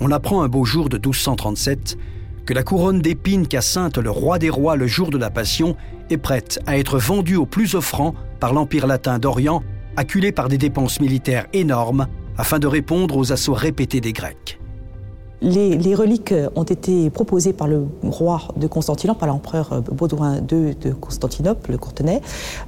On 0.00 0.10
apprend 0.10 0.42
un 0.42 0.48
beau 0.48 0.64
jour 0.64 0.88
de 0.88 0.96
1237 0.96 1.96
que 2.44 2.52
la 2.52 2.64
couronne 2.64 3.00
d'épines 3.00 3.46
qu'a 3.46 3.60
le 4.02 4.10
roi 4.10 4.40
des 4.40 4.50
rois 4.50 4.74
le 4.74 4.88
jour 4.88 5.10
de 5.10 5.18
la 5.18 5.30
Passion 5.30 5.76
est 6.10 6.16
prête 6.16 6.58
à 6.66 6.78
être 6.78 6.98
vendue 6.98 7.36
au 7.36 7.46
plus 7.46 7.76
offrant 7.76 8.16
par 8.40 8.52
l'Empire 8.52 8.88
latin 8.88 9.20
d'Orient, 9.20 9.62
acculé 9.96 10.32
par 10.32 10.48
des 10.48 10.58
dépenses 10.58 11.00
militaires 11.00 11.46
énormes 11.52 12.08
afin 12.36 12.58
de 12.58 12.66
répondre 12.66 13.16
aux 13.16 13.30
assauts 13.30 13.54
répétés 13.54 14.00
des 14.00 14.12
Grecs. 14.12 14.58
Les, 15.42 15.94
reliques 15.96 16.32
ont 16.54 16.62
été 16.62 17.10
proposées 17.10 17.52
par 17.52 17.66
le 17.66 17.84
roi 18.04 18.42
de 18.56 18.68
Constantinople, 18.68 19.18
par 19.18 19.28
l'empereur 19.28 19.82
Baudouin 19.82 20.36
II 20.36 20.76
de 20.76 20.92
Constantinople, 20.92 21.72
le 21.72 21.78
Courtenay, 21.78 22.20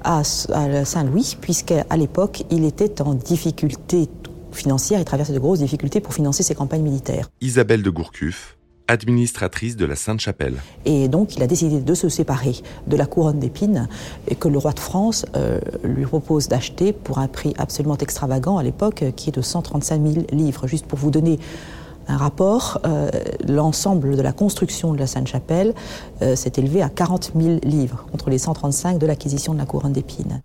à, 0.02 0.24
Saint-Louis, 0.24 1.36
puisqu'à 1.40 1.84
l'époque, 1.96 2.44
il 2.50 2.64
était 2.64 3.00
en 3.00 3.14
difficulté 3.14 4.08
financière 4.50 5.00
et 5.00 5.04
traversait 5.04 5.32
de 5.32 5.38
grosses 5.38 5.60
difficultés 5.60 6.00
pour 6.00 6.14
financer 6.14 6.42
ses 6.42 6.56
campagnes 6.56 6.82
militaires. 6.82 7.30
Isabelle 7.40 7.82
de 7.84 7.90
Gourcuff, 7.90 8.56
administratrice 8.88 9.76
de 9.76 9.84
la 9.84 9.94
Sainte-Chapelle. 9.94 10.56
Et 10.84 11.06
donc, 11.06 11.36
il 11.36 11.44
a 11.44 11.46
décidé 11.46 11.80
de 11.80 11.94
se 11.94 12.08
séparer 12.08 12.56
de 12.88 12.96
la 12.96 13.06
couronne 13.06 13.38
d'épines 13.38 13.88
que 14.40 14.48
le 14.48 14.58
roi 14.58 14.72
de 14.72 14.80
France 14.80 15.26
euh, 15.36 15.60
lui 15.84 16.06
propose 16.06 16.48
d'acheter 16.48 16.92
pour 16.92 17.18
un 17.18 17.28
prix 17.28 17.54
absolument 17.56 17.98
extravagant 17.98 18.58
à 18.58 18.64
l'époque, 18.64 19.04
qui 19.14 19.30
est 19.30 19.36
de 19.36 19.42
135 19.42 20.02
000 20.02 20.26
livres. 20.32 20.66
Juste 20.66 20.86
pour 20.86 20.98
vous 20.98 21.12
donner 21.12 21.38
un 22.08 22.16
rapport, 22.16 22.80
euh, 22.86 23.10
l'ensemble 23.46 24.16
de 24.16 24.22
la 24.22 24.32
construction 24.32 24.92
de 24.92 24.98
la 24.98 25.06
Sainte-Chapelle 25.06 25.74
euh, 26.22 26.36
s'est 26.36 26.52
élevé 26.56 26.82
à 26.82 26.88
40 26.88 27.32
000 27.38 27.60
livres, 27.62 28.06
contre 28.10 28.30
les 28.30 28.38
135 28.38 28.98
de 28.98 29.06
l'acquisition 29.06 29.54
de 29.54 29.58
la 29.58 29.66
couronne 29.66 29.92
d'épines. 29.92 30.42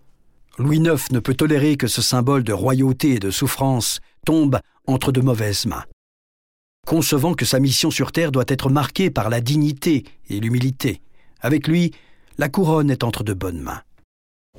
Louis 0.58 0.78
IX 0.78 1.12
ne 1.12 1.20
peut 1.20 1.34
tolérer 1.34 1.78
que 1.78 1.88
ce 1.88 2.02
symbole 2.02 2.44
de 2.44 2.54
royauté 2.54 3.16
et 3.16 3.20
de 3.20 3.32
souffrance 3.32 4.00
tombe 4.26 4.60
entre 4.88 5.12
de 5.12 5.22
mauvaises 5.22 5.66
mains. 5.66 5.84
Concevant 6.86 7.34
que 7.34 7.46
sa 7.46 7.60
mission 7.60 7.92
sur 7.92 8.12
Terre 8.12 8.32
doit 8.32 8.46
être 8.48 8.70
marquée 8.70 9.10
par 9.10 9.30
la 9.30 9.42
dignité 9.42 10.06
et 10.30 10.40
l'humilité, 10.40 11.02
avec 11.42 11.68
lui, 11.68 11.92
la 12.38 12.50
couronne 12.50 12.90
est 12.90 13.04
entre 13.04 13.24
de 13.24 13.34
bonnes 13.34 13.62
mains. 13.62 13.82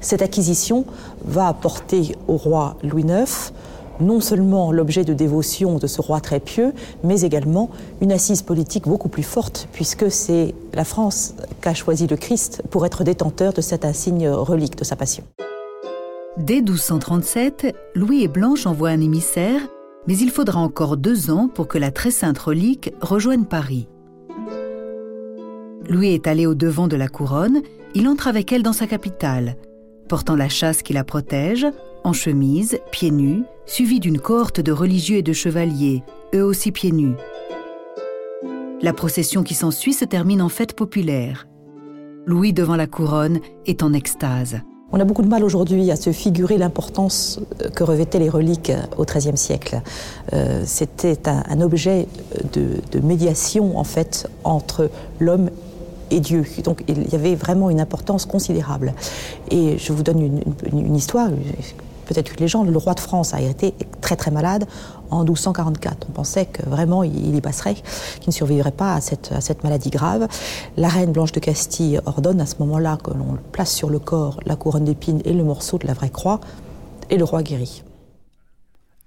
Cette 0.00 0.23
acquisition 0.23 0.87
va 1.25 1.49
apporter 1.49 2.14
au 2.28 2.37
roi 2.37 2.78
Louis 2.83 3.02
IX 3.02 3.52
non 4.00 4.21
seulement 4.21 4.73
l'objet 4.73 5.04
de 5.04 5.14
dévotion 5.14 5.78
de 5.78 5.87
ce 5.87 6.00
roi 6.00 6.21
très 6.21 6.40
pieux, 6.40 6.73
mais 7.04 7.23
également 7.23 7.71
une 8.00 8.12
assise 8.12 8.42
politique 8.42 8.85
beaucoup 8.85 9.09
plus 9.09 9.23
forte, 9.23 9.69
puisque 9.73 10.11
c'est 10.11 10.54
la 10.75 10.85
France 10.85 11.35
qu'a 11.61 11.75
choisi 11.75 12.07
le 12.07 12.16
Christ 12.16 12.62
pour 12.71 12.87
être 12.87 13.04
détenteur 13.04 13.52
de 13.52 13.61
cet 13.61 13.85
insigne 13.85 14.28
relique 14.28 14.76
de 14.76 14.85
sa 14.85 14.97
passion. 14.97 15.25
Dès 16.37 16.57
1237, 16.57 17.76
Louis 17.95 18.23
et 18.23 18.28
Blanche 18.28 18.66
envoient 18.66 18.90
un 18.90 19.00
émissaire, 19.00 19.61
mais 20.07 20.16
il 20.16 20.30
faudra 20.30 20.61
encore 20.61 20.97
deux 20.97 21.30
ans 21.30 21.49
pour 21.52 21.69
que 21.69 21.78
la 21.78 21.90
très 21.90 22.11
sainte 22.11 22.38
relique 22.38 22.92
rejoigne 23.00 23.45
Paris. 23.45 23.88
Louis 25.88 26.14
est 26.14 26.26
allé 26.26 26.47
au 26.47 26.54
devant 26.54 26.88
de 26.88 26.97
la 26.97 27.09
couronne, 27.09 27.62
il 27.95 28.07
entre 28.07 28.28
avec 28.28 28.52
elle 28.52 28.62
dans 28.62 28.73
sa 28.73 28.87
capitale, 28.87 29.57
portant 30.09 30.37
la 30.37 30.49
chasse 30.49 30.83
qui 30.83 30.92
la 30.92 31.04
protège, 31.04 31.66
en 32.04 32.12
chemise, 32.12 32.78
pieds 32.90 33.11
nus, 33.11 33.45
suivi 33.66 34.00
d'une 34.00 34.19
cohorte 34.19 34.61
de 34.61 34.73
religieux 34.73 35.19
et 35.19 35.23
de 35.23 35.33
chevaliers, 35.33 36.02
eux 36.35 36.45
aussi 36.45 36.73
pieds 36.73 36.92
nus. 36.92 37.14
La 38.83 38.92
procession 38.92 39.42
qui 39.42 39.54
s'ensuit 39.54 39.92
se 39.92 40.04
termine 40.04 40.40
en 40.40 40.49
fête 40.49 40.73
populaire. 40.73 41.47
Louis 42.26 42.52
devant 42.52 42.76
la 42.76 42.87
couronne 42.87 43.40
est 43.66 43.83
en 43.83 43.92
extase. 43.92 44.61
On 44.92 44.99
a 44.99 45.04
beaucoup 45.04 45.23
de 45.23 45.28
mal 45.28 45.45
aujourd'hui 45.45 45.90
à 45.90 45.97
se 45.97 46.11
figurer 46.11 46.59
l'importance 46.59 47.40
que 47.76 47.85
revêtaient 47.85 48.19
les 48.19 48.28
reliques 48.28 48.73
au 48.97 49.04
XIIIe 49.04 49.37
siècle. 49.37 49.83
Euh, 50.33 50.62
c'était 50.66 51.28
un, 51.28 51.61
objet 51.61 52.09
de, 52.52 53.00
médiation 53.00 53.78
en 53.78 53.85
fait 53.85 54.28
entre 54.42 54.90
l'homme 55.21 55.50
et 56.11 56.21
Dieu. 56.21 56.45
Donc 56.64 56.83
il 56.88 57.12
y 57.12 57.14
avait 57.14 57.37
vraiment 57.37 57.71
une 57.71 57.80
importance 57.80 58.26
considérable. 58.26 58.95
Et 59.50 59.78
je 59.78 59.92
vous 59.92 60.02
donne 60.02 60.40
une 60.73 60.97
histoire 60.97 61.28
peut-être 62.11 62.40
les 62.40 62.49
gens, 62.49 62.64
le 62.64 62.76
roi 62.76 62.95
de 62.95 63.00
France 63.00 63.35
a 63.35 63.40
été 63.40 63.73
très 64.00 64.17
très 64.17 64.33
malade 64.33 64.67
en 65.11 65.23
1244. 65.23 66.09
On 66.09 66.12
pensait 66.12 66.47
que 66.47 66.69
vraiment 66.69 67.05
il 67.05 67.35
y 67.37 67.40
passerait, 67.40 67.75
qu'il 67.75 68.29
ne 68.29 68.33
survivrait 68.33 68.73
pas 68.73 68.95
à 68.95 69.00
cette, 69.00 69.31
à 69.33 69.40
cette 69.40 69.62
maladie 69.62 69.90
grave. 69.90 70.26
La 70.76 70.88
reine 70.88 71.12
Blanche 71.12 71.33
de 71.33 71.40
Castille 71.40 72.00
ordonne 72.07 72.40
à 72.40 72.47
ce 72.47 72.57
moment-là 72.59 72.99
que 73.02 73.12
l'on 73.12 73.38
place 73.52 73.73
sur 73.73 73.90
le 73.90 74.00
corps 74.00 74.40
la 74.45 74.57
couronne 74.57 74.85
d'épines 74.85 75.23
et 75.25 75.33
le 75.33 75.45
morceau 75.45 75.79
de 75.79 75.87
la 75.87 75.95
vraie 75.95 76.11
croix, 76.11 76.40
et 77.11 77.17
le 77.17 77.25
roi 77.25 77.43
guérit. 77.43 77.83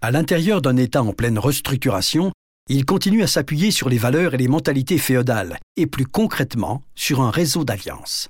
À 0.02 0.12
l'intérieur 0.12 0.62
d'un 0.62 0.78
État 0.78 1.04
en 1.04 1.14
pleine 1.14 1.40
restructuration, 1.40 2.32
il 2.70 2.86
continue 2.86 3.24
à 3.24 3.28
s'appuyer 3.28 3.72
sur 3.72 3.90
les 3.90 3.98
valeurs 3.98 4.34
et 4.34 4.38
les 4.38 4.48
mentalités 4.48 4.98
féodales, 4.98 5.58
et 5.76 5.88
plus 5.88 6.06
concrètement 6.06 6.82
sur 6.96 7.22
un 7.22 7.32
réseau 7.32 7.66
d'alliances. 7.66 8.30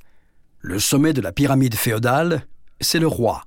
Le 0.60 0.80
sommet 0.80 1.14
de 1.14 1.22
la 1.22 1.32
pyramide 1.32 1.76
féodale, 1.76 2.46
c'est 2.80 3.00
le 3.00 3.08
roi, 3.08 3.44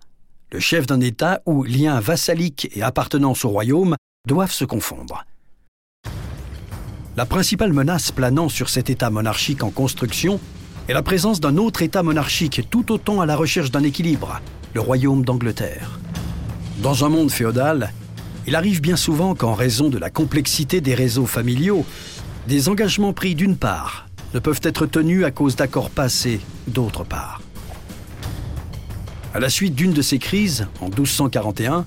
le 0.52 0.60
chef 0.60 0.86
d'un 0.86 1.00
État 1.00 1.40
où 1.46 1.64
liens 1.64 2.00
vassaliques 2.00 2.68
et 2.74 2.82
appartenance 2.82 3.44
au 3.44 3.48
royaume 3.48 3.96
doivent 4.26 4.52
se 4.52 4.64
confondre. 4.64 5.24
La 7.16 7.26
principale 7.26 7.72
menace 7.72 8.12
planant 8.12 8.48
sur 8.48 8.68
cet 8.68 8.90
État 8.90 9.10
monarchique 9.10 9.62
en 9.62 9.70
construction 9.70 10.38
est 10.88 10.92
la 10.92 11.02
présence 11.02 11.40
d'un 11.40 11.56
autre 11.56 11.82
État 11.82 12.02
monarchique 12.02 12.68
tout 12.70 12.92
autant 12.92 13.20
à 13.20 13.26
la 13.26 13.36
recherche 13.36 13.70
d'un 13.70 13.82
équilibre, 13.82 14.40
le 14.74 14.80
royaume 14.80 15.24
d'Angleterre. 15.24 15.98
Dans 16.82 17.04
un 17.04 17.08
monde 17.08 17.30
féodal, 17.30 17.92
il 18.46 18.54
arrive 18.54 18.80
bien 18.80 18.96
souvent 18.96 19.34
qu'en 19.34 19.54
raison 19.54 19.88
de 19.88 19.98
la 19.98 20.10
complexité 20.10 20.80
des 20.80 20.94
réseaux 20.94 21.26
familiaux, 21.26 21.84
des 22.46 22.68
engagements 22.68 23.12
pris 23.12 23.34
d'une 23.34 23.56
part 23.56 24.06
ne 24.34 24.38
peuvent 24.38 24.60
être 24.62 24.86
tenus 24.86 25.24
à 25.24 25.30
cause 25.30 25.56
d'accords 25.56 25.90
passés 25.90 26.40
d'autre 26.68 27.02
part. 27.04 27.40
À 29.36 29.38
la 29.38 29.50
suite 29.50 29.74
d'une 29.74 29.92
de 29.92 30.00
ces 30.00 30.18
crises, 30.18 30.66
en 30.80 30.86
1241, 30.86 31.84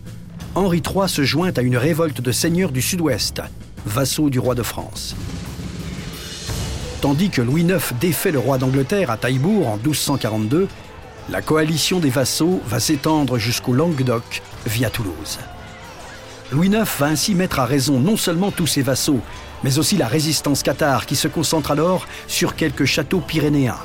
Henri 0.53 0.83
III 0.85 1.09
se 1.09 1.23
joint 1.23 1.51
à 1.57 1.61
une 1.61 1.77
révolte 1.77 2.21
de 2.21 2.31
seigneurs 2.31 2.71
du 2.71 2.79
sud-ouest, 2.79 3.41
vassaux 3.87 4.29
du 4.29 4.37
roi 4.37 4.53
de 4.53 4.61
France. 4.61 5.15
Tandis 7.01 7.31
que 7.31 7.41
Louis 7.41 7.63
IX 7.63 7.79
défait 7.99 8.29
le 8.29 8.37
roi 8.37 8.59
d'Angleterre 8.59 9.09
à 9.09 9.17
Taillebourg 9.17 9.67
en 9.67 9.77
1242, 9.77 10.67
La 11.31 11.41
coalition 11.41 11.97
des 11.97 12.11
vassaux 12.11 12.61
va 12.67 12.79
s'étendre 12.79 13.39
jusqu'au 13.39 13.73
Languedoc 13.73 14.43
via 14.67 14.91
Toulouse. 14.91 15.39
Louis 16.51 16.67
IX 16.67 16.85
va 16.99 17.07
ainsi 17.07 17.33
mettre 17.33 17.59
à 17.59 17.65
raison 17.65 17.99
non 17.99 18.15
seulement 18.15 18.51
tous 18.51 18.67
ses 18.67 18.83
vassaux, 18.83 19.21
mais 19.63 19.79
aussi 19.79 19.97
la 19.97 20.07
résistance 20.07 20.61
cathare 20.61 21.07
qui 21.07 21.15
se 21.15 21.27
concentre 21.27 21.71
alors 21.71 22.05
sur 22.27 22.55
quelques 22.55 22.85
châteaux 22.85 23.21
pyrénéens. 23.21 23.79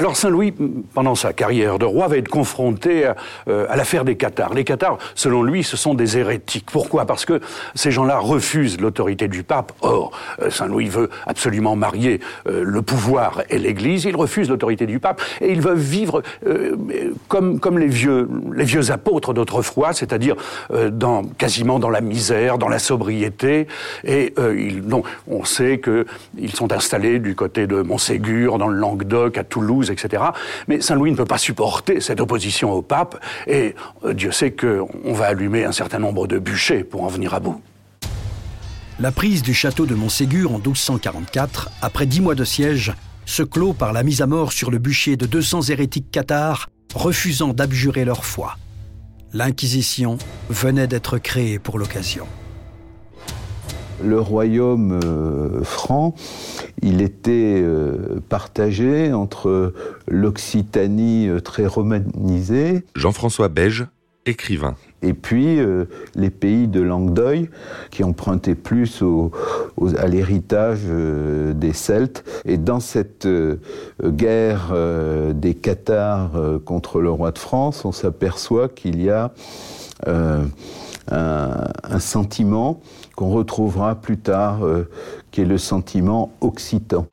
Alors 0.00 0.16
Saint-Louis, 0.16 0.54
pendant 0.94 1.16
sa 1.16 1.32
carrière 1.32 1.80
de 1.80 1.84
roi, 1.84 2.06
va 2.06 2.18
être 2.18 2.28
confronté 2.28 3.04
à, 3.04 3.16
euh, 3.48 3.66
l'affaire 3.74 4.04
des 4.04 4.14
Cathares. 4.14 4.54
Les 4.54 4.62
Cathares, 4.62 4.98
selon 5.16 5.42
lui, 5.42 5.64
ce 5.64 5.76
sont 5.76 5.94
des 5.94 6.18
hérétiques. 6.18 6.66
Pourquoi? 6.70 7.04
Parce 7.04 7.24
que 7.24 7.40
ces 7.74 7.90
gens-là 7.90 8.20
refusent 8.20 8.80
l'autorité 8.80 9.26
du 9.26 9.42
pape. 9.42 9.72
Or, 9.80 10.12
euh, 10.40 10.50
Saint-Louis 10.50 10.88
veut 10.88 11.10
absolument 11.26 11.74
marier 11.74 12.20
euh, 12.46 12.62
le 12.64 12.80
pouvoir 12.80 13.42
et 13.50 13.58
l'Église. 13.58 14.04
Il 14.04 14.14
refuse 14.14 14.48
l'autorité 14.48 14.86
du 14.86 15.00
pape 15.00 15.20
et 15.40 15.50
il 15.50 15.60
veut 15.60 15.74
vivre 15.74 16.22
comme, 17.26 17.58
comme 17.58 17.78
les, 17.78 17.88
vieux, 17.88 18.28
les 18.54 18.64
vieux 18.64 18.92
apôtres 18.92 19.34
d'autrefois, 19.34 19.92
c'est-à-dire 19.92 20.36
quasiment 21.38 21.78
dans 21.78 21.90
la 21.90 22.00
misère, 22.00 22.58
dans 22.58 22.68
la 22.68 22.78
sobriété. 22.78 23.66
Et 24.04 24.32
il, 24.36 24.82
on 25.26 25.44
sait 25.44 25.80
qu'ils 25.80 26.54
sont 26.54 26.72
installés 26.72 27.18
du 27.18 27.34
côté 27.34 27.66
de 27.66 27.82
Montségur, 27.82 28.58
dans 28.58 28.68
le 28.68 28.76
Languedoc, 28.76 29.38
à 29.38 29.44
Toulouse, 29.44 29.87
etc. 29.90 30.22
Mais 30.66 30.80
Saint-Louis 30.80 31.10
ne 31.10 31.16
peut 31.16 31.24
pas 31.24 31.38
supporter 31.38 32.00
cette 32.00 32.20
opposition 32.20 32.72
au 32.72 32.82
pape, 32.82 33.22
et 33.46 33.74
euh, 34.04 34.14
Dieu 34.14 34.32
sait 34.32 34.52
qu'on 34.52 35.12
va 35.12 35.26
allumer 35.26 35.64
un 35.64 35.72
certain 35.72 35.98
nombre 35.98 36.26
de 36.26 36.38
bûchers 36.38 36.84
pour 36.84 37.04
en 37.04 37.08
venir 37.08 37.34
à 37.34 37.40
bout. 37.40 37.60
La 39.00 39.12
prise 39.12 39.42
du 39.42 39.54
château 39.54 39.86
de 39.86 39.94
Montségur 39.94 40.52
en 40.52 40.58
1244, 40.58 41.70
après 41.82 42.06
dix 42.06 42.20
mois 42.20 42.34
de 42.34 42.44
siège, 42.44 42.92
se 43.26 43.42
clôt 43.42 43.72
par 43.72 43.92
la 43.92 44.02
mise 44.02 44.22
à 44.22 44.26
mort 44.26 44.52
sur 44.52 44.70
le 44.70 44.78
bûcher 44.78 45.16
de 45.16 45.26
200 45.26 45.62
hérétiques 45.68 46.10
cathares 46.10 46.68
refusant 46.94 47.52
d'abjurer 47.52 48.04
leur 48.04 48.24
foi. 48.24 48.56
L'Inquisition 49.34 50.16
venait 50.48 50.86
d'être 50.86 51.18
créée 51.18 51.58
pour 51.58 51.78
l'occasion 51.78 52.26
le 54.02 54.20
royaume 54.20 55.00
euh, 55.04 55.62
franc, 55.64 56.14
il 56.82 57.02
était 57.02 57.60
euh, 57.62 58.20
partagé 58.28 59.12
entre 59.12 59.72
l'Occitanie 60.06 61.28
euh, 61.28 61.40
très 61.40 61.66
romanisée. 61.66 62.84
Jean-François 62.94 63.48
Beige, 63.48 63.86
écrivain. 64.26 64.74
Et 65.00 65.14
puis 65.14 65.58
les 66.16 66.28
pays 66.28 66.66
de 66.66 66.80
Languedoc 66.80 67.48
qui 67.90 68.02
empruntaient 68.02 68.56
plus 68.56 69.02
à 69.96 70.06
l'héritage 70.08 70.80
des 70.84 71.72
Celtes. 71.72 72.24
Et 72.44 72.58
dans 72.58 72.80
cette 72.80 73.28
guerre 74.04 74.74
des 75.34 75.54
Cathares 75.54 76.32
contre 76.64 77.00
le 77.00 77.10
roi 77.10 77.30
de 77.30 77.38
France, 77.38 77.84
on 77.84 77.92
s'aperçoit 77.92 78.68
qu'il 78.68 79.00
y 79.00 79.08
a 79.08 79.32
un, 81.10 82.00
sentiment 82.00 82.80
qu'on 83.18 83.30
retrouvera 83.30 83.96
plus 83.96 84.16
tard, 84.16 84.64
euh, 84.64 84.88
qui 85.32 85.40
est 85.40 85.44
le 85.44 85.58
sentiment 85.58 86.30
occitan. 86.40 87.08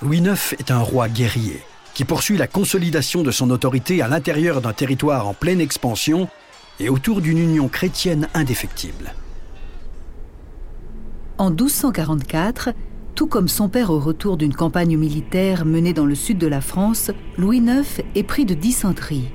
Louis 0.00 0.20
IX 0.20 0.54
est 0.58 0.70
un 0.70 0.78
roi 0.78 1.10
guerrier 1.10 1.60
qui 1.92 2.06
poursuit 2.06 2.38
la 2.38 2.46
consolidation 2.46 3.22
de 3.22 3.30
son 3.30 3.50
autorité 3.50 4.00
à 4.00 4.08
l'intérieur 4.08 4.62
d'un 4.62 4.72
territoire 4.72 5.28
en 5.28 5.34
pleine 5.34 5.60
expansion 5.60 6.28
et 6.80 6.88
autour 6.88 7.20
d'une 7.20 7.36
union 7.36 7.68
chrétienne 7.68 8.26
indéfectible. 8.32 9.12
En 11.36 11.50
1244, 11.50 12.70
tout 13.14 13.26
comme 13.26 13.48
son 13.48 13.68
père 13.68 13.90
au 13.90 13.98
retour 13.98 14.38
d'une 14.38 14.54
campagne 14.54 14.96
militaire 14.96 15.66
menée 15.66 15.92
dans 15.92 16.06
le 16.06 16.14
sud 16.14 16.38
de 16.38 16.46
la 16.46 16.62
France, 16.62 17.10
Louis 17.36 17.58
IX 17.58 18.00
est 18.14 18.22
pris 18.22 18.46
de 18.46 18.54
dysenterie. 18.54 19.28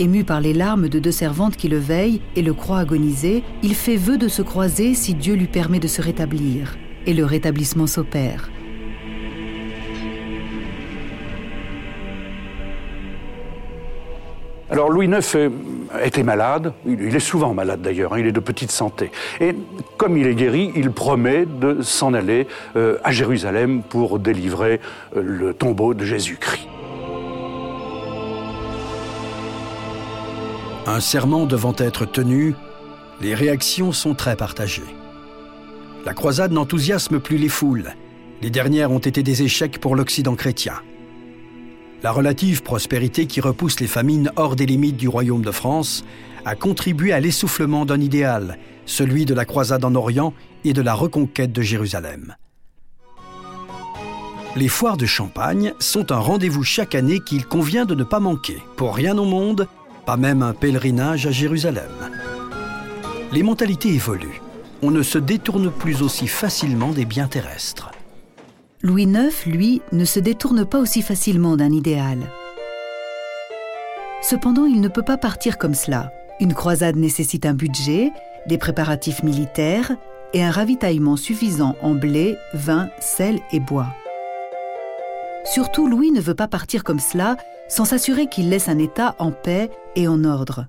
Ému 0.00 0.24
par 0.24 0.40
les 0.40 0.52
larmes 0.52 0.88
de 0.88 0.98
deux 0.98 1.12
servantes 1.12 1.56
qui 1.56 1.68
le 1.68 1.78
veillent 1.78 2.20
et 2.34 2.42
le 2.42 2.52
croient 2.52 2.80
agoniser, 2.80 3.44
il 3.62 3.76
fait 3.76 3.96
vœu 3.96 4.18
de 4.18 4.26
se 4.26 4.42
croiser 4.42 4.94
si 4.94 5.14
Dieu 5.14 5.34
lui 5.34 5.46
permet 5.46 5.78
de 5.78 5.86
se 5.86 6.02
rétablir. 6.02 6.76
Et 7.06 7.14
le 7.14 7.24
rétablissement 7.24 7.86
s'opère. 7.86 8.50
Alors 14.70 14.90
Louis 14.90 15.06
IX 15.06 15.52
était 16.02 16.24
malade, 16.24 16.72
il 16.84 17.14
est 17.14 17.20
souvent 17.20 17.54
malade 17.54 17.80
d'ailleurs, 17.80 18.14
hein, 18.14 18.18
il 18.18 18.26
est 18.26 18.32
de 18.32 18.40
petite 18.40 18.72
santé. 18.72 19.12
Et 19.40 19.54
comme 19.96 20.16
il 20.16 20.26
est 20.26 20.34
guéri, 20.34 20.72
il 20.74 20.90
promet 20.90 21.46
de 21.46 21.82
s'en 21.82 22.14
aller 22.14 22.48
euh, 22.74 22.98
à 23.04 23.12
Jérusalem 23.12 23.82
pour 23.88 24.18
délivrer 24.18 24.80
euh, 25.16 25.22
le 25.22 25.54
tombeau 25.54 25.94
de 25.94 26.04
Jésus-Christ. 26.04 26.73
Un 30.86 31.00
serment 31.00 31.46
devant 31.46 31.74
être 31.78 32.04
tenu, 32.04 32.54
les 33.22 33.34
réactions 33.34 33.92
sont 33.92 34.14
très 34.14 34.36
partagées. 34.36 34.82
La 36.04 36.12
croisade 36.12 36.52
n'enthousiasme 36.52 37.20
plus 37.20 37.38
les 37.38 37.48
foules. 37.48 37.94
Les 38.42 38.50
dernières 38.50 38.90
ont 38.90 38.98
été 38.98 39.22
des 39.22 39.42
échecs 39.42 39.78
pour 39.78 39.96
l'Occident 39.96 40.34
chrétien. 40.34 40.74
La 42.02 42.12
relative 42.12 42.62
prospérité 42.62 43.24
qui 43.24 43.40
repousse 43.40 43.80
les 43.80 43.86
famines 43.86 44.30
hors 44.36 44.56
des 44.56 44.66
limites 44.66 44.98
du 44.98 45.08
royaume 45.08 45.40
de 45.40 45.50
France 45.50 46.04
a 46.44 46.54
contribué 46.54 47.14
à 47.14 47.20
l'essoufflement 47.20 47.86
d'un 47.86 48.00
idéal, 48.00 48.58
celui 48.84 49.24
de 49.24 49.32
la 49.32 49.46
croisade 49.46 49.86
en 49.86 49.94
Orient 49.94 50.34
et 50.64 50.74
de 50.74 50.82
la 50.82 50.92
reconquête 50.92 51.52
de 51.52 51.62
Jérusalem. 51.62 52.36
Les 54.54 54.68
foires 54.68 54.98
de 54.98 55.06
Champagne 55.06 55.72
sont 55.78 56.12
un 56.12 56.18
rendez-vous 56.18 56.62
chaque 56.62 56.94
année 56.94 57.20
qu'il 57.20 57.46
convient 57.46 57.86
de 57.86 57.94
ne 57.94 58.04
pas 58.04 58.20
manquer. 58.20 58.58
Pour 58.76 58.94
rien 58.94 59.16
au 59.16 59.24
monde, 59.24 59.66
pas 60.04 60.16
même 60.16 60.42
un 60.42 60.52
pèlerinage 60.52 61.26
à 61.26 61.30
Jérusalem. 61.30 61.90
Les 63.32 63.42
mentalités 63.42 63.88
évoluent. 63.88 64.40
On 64.82 64.90
ne 64.90 65.02
se 65.02 65.18
détourne 65.18 65.70
plus 65.70 66.02
aussi 66.02 66.26
facilement 66.26 66.90
des 66.90 67.04
biens 67.04 67.26
terrestres. 67.26 67.90
Louis 68.82 69.04
IX, 69.04 69.46
lui, 69.46 69.80
ne 69.92 70.04
se 70.04 70.20
détourne 70.20 70.66
pas 70.66 70.78
aussi 70.78 71.00
facilement 71.00 71.56
d'un 71.56 71.72
idéal. 71.72 72.18
Cependant, 74.20 74.66
il 74.66 74.80
ne 74.80 74.88
peut 74.88 75.02
pas 75.02 75.16
partir 75.16 75.56
comme 75.56 75.74
cela. 75.74 76.12
Une 76.38 76.54
croisade 76.54 76.96
nécessite 76.96 77.46
un 77.46 77.54
budget, 77.54 78.12
des 78.46 78.58
préparatifs 78.58 79.22
militaires 79.22 79.92
et 80.34 80.42
un 80.42 80.50
ravitaillement 80.50 81.16
suffisant 81.16 81.76
en 81.80 81.94
blé, 81.94 82.36
vin, 82.52 82.88
sel 83.00 83.40
et 83.52 83.60
bois. 83.60 83.88
Surtout, 85.44 85.86
Louis 85.86 86.10
ne 86.10 86.20
veut 86.20 86.34
pas 86.34 86.48
partir 86.48 86.84
comme 86.84 87.00
cela 87.00 87.36
sans 87.68 87.84
s'assurer 87.84 88.26
qu'il 88.26 88.50
laisse 88.50 88.68
un 88.68 88.78
État 88.78 89.14
en 89.18 89.30
paix 89.30 89.70
et 89.96 90.08
en 90.08 90.24
ordre. 90.24 90.66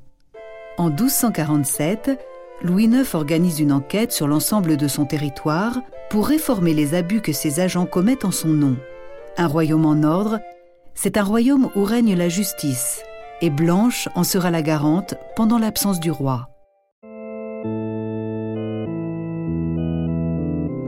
En 0.78 0.90
1247, 0.90 2.20
Louis 2.62 2.86
IX 2.86 3.14
organise 3.16 3.60
une 3.60 3.72
enquête 3.72 4.12
sur 4.12 4.28
l'ensemble 4.28 4.78
de 4.78 4.88
son 4.88 5.06
territoire 5.06 5.82
pour 6.10 6.28
réformer 6.28 6.74
les 6.74 6.94
abus 6.94 7.22
que 7.22 7.34
ses 7.34 7.60
agents 7.60 7.86
commettent 7.86 8.26
en 8.26 8.32
son 8.32 8.50
nom. 8.50 8.76
Un 9.38 9.48
royaume 9.48 9.86
en 9.86 10.04
ordre, 10.04 10.40
c'est 10.94 11.18
un 11.18 11.24
royaume 11.24 11.70
où 11.76 11.84
règne 11.84 12.16
la 12.16 12.30
justice, 12.30 13.02
et 13.42 13.50
Blanche 13.50 14.08
en 14.16 14.24
sera 14.24 14.52
la 14.52 14.62
garante 14.62 15.16
pendant 15.36 15.60
l'absence 15.60 16.00
du 16.00 16.12
roi. 16.12 16.50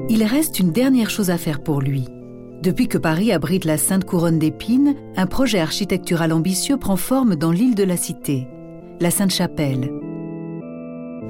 Il 0.09 0.23
reste 0.23 0.59
une 0.59 0.71
dernière 0.71 1.09
chose 1.09 1.29
à 1.29 1.37
faire 1.37 1.61
pour 1.61 1.81
lui. 1.81 2.07
Depuis 2.67 2.89
que 2.89 2.97
Paris 2.97 3.31
abrite 3.31 3.63
la 3.63 3.77
Sainte 3.77 4.03
Couronne 4.03 4.39
d'Épines, 4.39 4.93
un 5.15 5.25
projet 5.25 5.61
architectural 5.61 6.33
ambitieux 6.33 6.75
prend 6.75 6.97
forme 6.97 7.37
dans 7.37 7.51
l'île 7.51 7.75
de 7.75 7.83
la 7.85 7.95
Cité, 7.95 8.45
la 8.99 9.09
Sainte-Chapelle. 9.09 9.89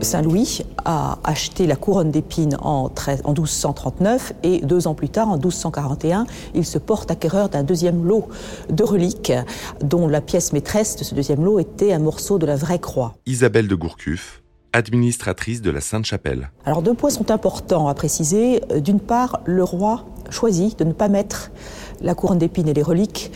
Saint-Louis 0.01 0.61
a 0.83 1.19
acheté 1.23 1.67
la 1.67 1.75
couronne 1.75 2.09
d'épines 2.09 2.57
en, 2.59 2.89
1239 2.89 4.33
et 4.41 4.61
deux 4.61 4.87
ans 4.87 4.95
plus 4.95 5.09
tard, 5.09 5.27
en 5.29 5.33
1241, 5.33 6.25
il 6.55 6.65
se 6.65 6.79
porte 6.79 7.11
acquéreur 7.11 7.49
d'un 7.49 7.61
deuxième 7.61 8.03
lot 8.03 8.27
de 8.71 8.83
reliques 8.83 9.33
dont 9.83 10.07
la 10.07 10.21
pièce 10.21 10.53
maîtresse 10.53 10.95
de 10.95 11.03
ce 11.03 11.13
deuxième 11.13 11.45
lot 11.45 11.59
était 11.59 11.93
un 11.93 11.99
morceau 11.99 12.39
de 12.39 12.47
la 12.47 12.55
vraie 12.55 12.79
croix. 12.79 13.13
Isabelle 13.27 13.67
de 13.67 13.75
Gourcuff, 13.75 14.41
administratrice 14.73 15.61
de 15.61 15.71
la 15.71 15.81
Sainte-Chapelle. 15.81 16.51
Alors 16.65 16.81
deux 16.81 16.93
points 16.93 17.09
sont 17.09 17.31
importants 17.31 17.87
à 17.87 17.93
préciser. 17.93 18.61
D'une 18.77 18.99
part, 18.99 19.41
le 19.45 19.63
roi 19.63 20.05
choisit 20.29 20.77
de 20.79 20.83
ne 20.83 20.93
pas 20.93 21.07
mettre 21.07 21.51
la 22.01 22.13
couronne 22.13 22.37
d'épines 22.37 22.67
et 22.67 22.73
les 22.73 22.83
reliques 22.83 23.31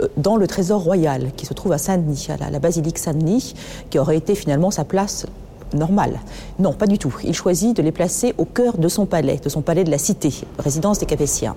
euh, 0.00 0.08
dans 0.16 0.36
le 0.36 0.46
trésor 0.46 0.82
royal 0.82 1.30
qui 1.36 1.46
se 1.46 1.54
trouve 1.54 1.72
à 1.72 1.78
Saint-Denis, 1.78 2.28
à 2.28 2.50
la, 2.50 2.58
basilique 2.58 2.98
Saint-Denis, 2.98 3.54
qui 3.90 3.98
aurait 3.98 4.16
été 4.16 4.34
finalement 4.34 4.70
sa 4.70 4.84
place 4.84 5.26
normale. 5.74 6.20
Non, 6.58 6.72
pas 6.72 6.86
du 6.86 6.98
tout. 6.98 7.14
Il 7.24 7.34
choisit 7.34 7.76
de 7.76 7.82
les 7.82 7.92
placer 7.92 8.34
au 8.38 8.44
cœur 8.44 8.78
de 8.78 8.88
son 8.88 9.06
palais, 9.06 9.38
de 9.42 9.48
son 9.48 9.62
palais 9.62 9.84
de 9.84 9.90
la 9.90 9.98
Cité, 9.98 10.32
résidence 10.58 10.98
des 10.98 11.06
Capétiens. 11.06 11.56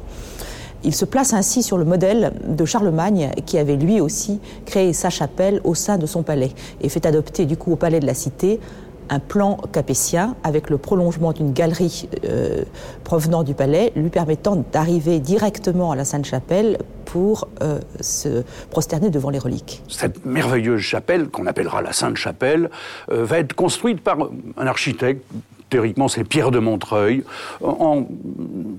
Il 0.83 0.95
se 0.95 1.03
place 1.03 1.33
ainsi 1.33 1.61
sur 1.61 1.77
le 1.77 1.83
modèle 1.83 2.31
de 2.47 2.63
Charlemagne, 2.63 3.31
qui 3.45 3.57
avait 3.57 3.75
lui 3.75 3.99
aussi 3.99 4.39
créé 4.65 4.93
sa 4.93 5.09
chapelle 5.09 5.59
au 5.65 5.75
sein 5.75 5.97
de 5.97 6.05
son 6.05 6.23
palais 6.23 6.51
et 6.81 6.87
fait 6.87 7.05
adopter 7.05 7.45
du 7.45 7.57
coup 7.57 7.73
au 7.73 7.75
palais 7.75 7.99
de 7.99 8.05
la 8.05 8.13
Cité 8.13 8.61
un 9.09 9.19
plan 9.19 9.57
capétien 9.71 10.35
avec 10.43 10.69
le 10.69 10.77
prolongement 10.77 11.33
d'une 11.33 11.53
galerie 11.53 12.09
euh, 12.25 12.63
provenant 13.03 13.43
du 13.43 13.53
palais, 13.53 13.91
lui 13.95 14.09
permettant 14.09 14.63
d'arriver 14.71 15.19
directement 15.19 15.91
à 15.91 15.95
la 15.95 16.05
Sainte-Chapelle 16.05 16.77
pour 17.05 17.47
euh, 17.61 17.79
se 17.99 18.43
prosterner 18.69 19.09
devant 19.09 19.29
les 19.29 19.39
reliques. 19.39 19.81
Cette 19.87 20.25
merveilleuse 20.25 20.81
chapelle, 20.81 21.29
qu'on 21.29 21.47
appellera 21.47 21.81
la 21.81 21.93
Sainte-Chapelle, 21.93 22.69
euh, 23.11 23.25
va 23.25 23.39
être 23.39 23.53
construite 23.53 24.01
par 24.01 24.17
un 24.57 24.67
architecte 24.67 25.23
théoriquement, 25.69 26.07
c'est 26.07 26.23
Pierre 26.23 26.49
de 26.49 26.57
Montreuil, 26.57 27.23
en 27.61 28.07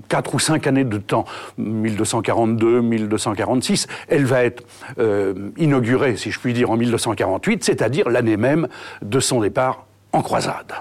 quatre 0.09 0.35
ou 0.35 0.39
cinq 0.39 0.67
années 0.67 0.83
de 0.83 0.97
temps, 0.97 1.23
1242, 1.57 2.81
1246. 2.81 3.87
Elle 4.09 4.25
va 4.25 4.43
être 4.43 4.61
inaugurée, 5.55 6.17
si 6.17 6.31
je 6.31 6.37
puis 6.37 6.51
dire, 6.51 6.69
en 6.69 6.75
1248, 6.75 7.63
c'est-à-dire 7.63 8.09
l'année 8.09 8.35
même 8.35 8.67
de 9.01 9.21
son 9.21 9.39
départ 9.39 9.85
en 10.13 10.21
croisade. 10.21 10.73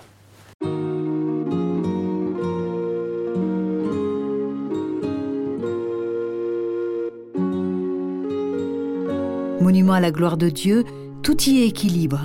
Monument 9.61 9.93
à 9.93 10.01
la 10.01 10.11
gloire 10.11 10.37
de 10.37 10.49
Dieu, 10.49 10.85
tout 11.23 11.41
y 11.43 11.63
est 11.63 11.69
équilibre. 11.69 12.21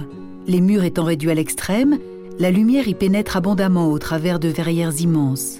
Les 0.47 0.61
murs 0.61 0.83
étant 0.83 1.03
réduits 1.03 1.31
à 1.31 1.35
l'extrême, 1.35 1.99
la 2.39 2.49
lumière 2.49 2.87
y 2.87 2.93
pénètre 2.93 3.37
abondamment 3.37 3.91
au 3.91 3.99
travers 3.99 4.39
de 4.39 4.47
verrières 4.47 4.99
immenses. 4.99 5.59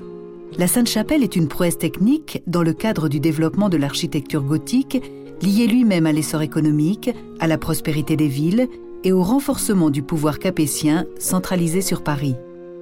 La 0.58 0.68
Sainte-Chapelle 0.68 1.24
est 1.24 1.36
une 1.36 1.48
prouesse 1.48 1.78
technique 1.78 2.42
dans 2.48 2.64
le 2.64 2.74
cadre 2.74 3.10
du 3.10 3.20
développement 3.20 3.70
de 3.70 3.78
l'architecture 3.78 4.42
gothique, 4.42 5.04
liée 5.42 5.68
lui-même 5.68 6.06
à 6.06 6.14
l'essor 6.14 6.42
économique, 6.42 7.10
à 7.40 7.48
la 7.48 7.58
prospérité 7.58 8.16
des 8.16 8.30
villes 8.30 8.70
et 9.06 9.14
au 9.14 9.24
renforcement 9.24 9.90
du 9.90 10.04
pouvoir 10.04 10.40
capétien 10.40 11.06
centralisé 11.20 11.82
sur 11.82 12.04
Paris. 12.04 12.36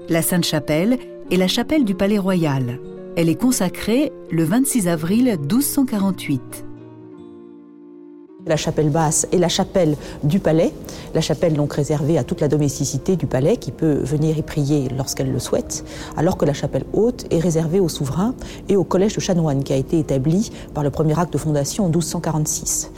La 0.10 0.22
Sainte-Chapelle 0.22 0.98
est 1.30 1.38
la 1.38 1.48
chapelle 1.48 1.84
du 1.84 1.94
Palais 1.94 2.18
Royal. 2.18 2.80
Elle 3.16 3.30
est 3.30 3.40
consacrée 3.40 4.12
le 4.32 4.44
26 4.44 4.88
avril 4.88 5.38
1248 5.40 6.66
la 8.46 8.58
chapelle 8.58 8.90
basse 8.90 9.28
et 9.32 9.38
la 9.38 9.48
chapelle 9.48 9.96
du 10.24 10.40
palais, 10.40 10.74
la 11.14 11.22
chapelle 11.22 11.54
donc 11.54 11.74
réservée 11.74 12.18
à 12.18 12.24
toute 12.24 12.42
la 12.42 12.48
domesticité 12.48 13.16
du 13.16 13.26
palais 13.26 13.58
qui 13.58 13.72
peut 13.72 13.94
venir 13.94 14.38
y 14.38 14.42
prier 14.42 14.90
lorsqu'elle 14.96 15.32
le 15.32 15.40
souhaite, 15.40 15.86
alors 16.18 16.38
que 16.38 16.46
la 16.46 16.54
chapelle 16.54 16.86
haute 16.94 17.26
est 17.32 17.40
réservée 17.40 17.80
au 17.80 17.90
souverain 17.90 18.34
et 18.70 18.76
au 18.76 18.84
collège 18.84 19.16
de 19.16 19.22
chanoines 19.22 19.64
qui 19.64 19.74
a 19.74 19.78
été 19.78 20.00
établi 20.00 20.52
par 20.74 20.84
le 20.84 20.90
premier 20.90 21.18
acte 21.18 21.34
de 21.34 21.38
fondation 21.38 21.86
en 21.86 21.88
1246. 21.88 22.92